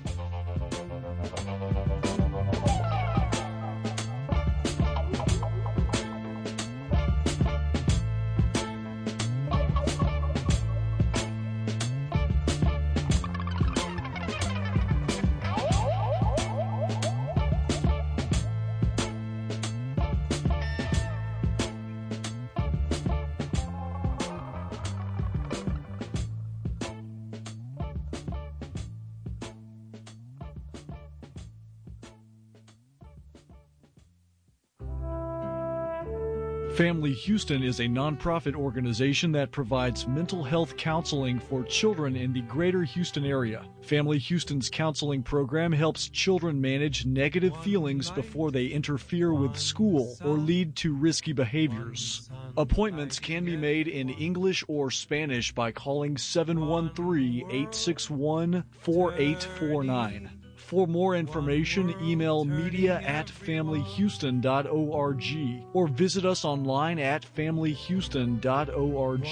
[36.76, 42.42] Family Houston is a nonprofit organization that provides mental health counseling for children in the
[42.44, 43.66] greater Houston area.
[43.82, 50.38] Family Houston's counseling program helps children manage negative feelings before they interfere with school or
[50.38, 52.30] lead to risky behaviors.
[52.56, 60.41] Appointments can be made in English or Spanish by calling 713 861 4849.
[60.72, 69.26] For more information, email media at familyhouston.org or visit us online at familyhouston.org.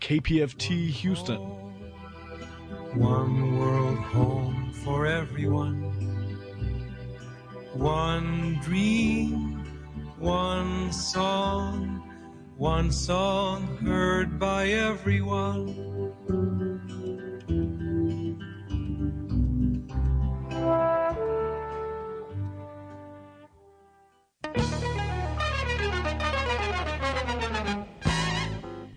[0.00, 1.40] KPFT Houston.
[2.94, 5.82] One world home for everyone.
[7.74, 9.64] One dream,
[10.20, 12.08] one song,
[12.56, 15.89] one song heard by everyone.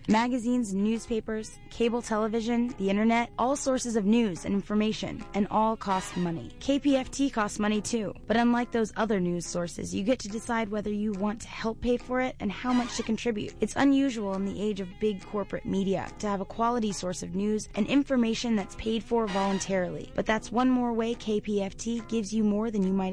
[0.08, 6.16] Magazines, newspapers, cable television, the internet, all sources of news and information, and all cost
[6.16, 6.50] money.
[6.60, 10.90] KPFT costs money too, but unlike those other news sources, you get to decide whether
[10.90, 13.54] you want to help pay for it and how much to contribute.
[13.60, 17.34] It's unusual in the age of big corporate media to have a quality source of
[17.34, 22.44] news and information that's paid for voluntarily, but that's one more way KPFT gives you
[22.44, 23.12] more than you might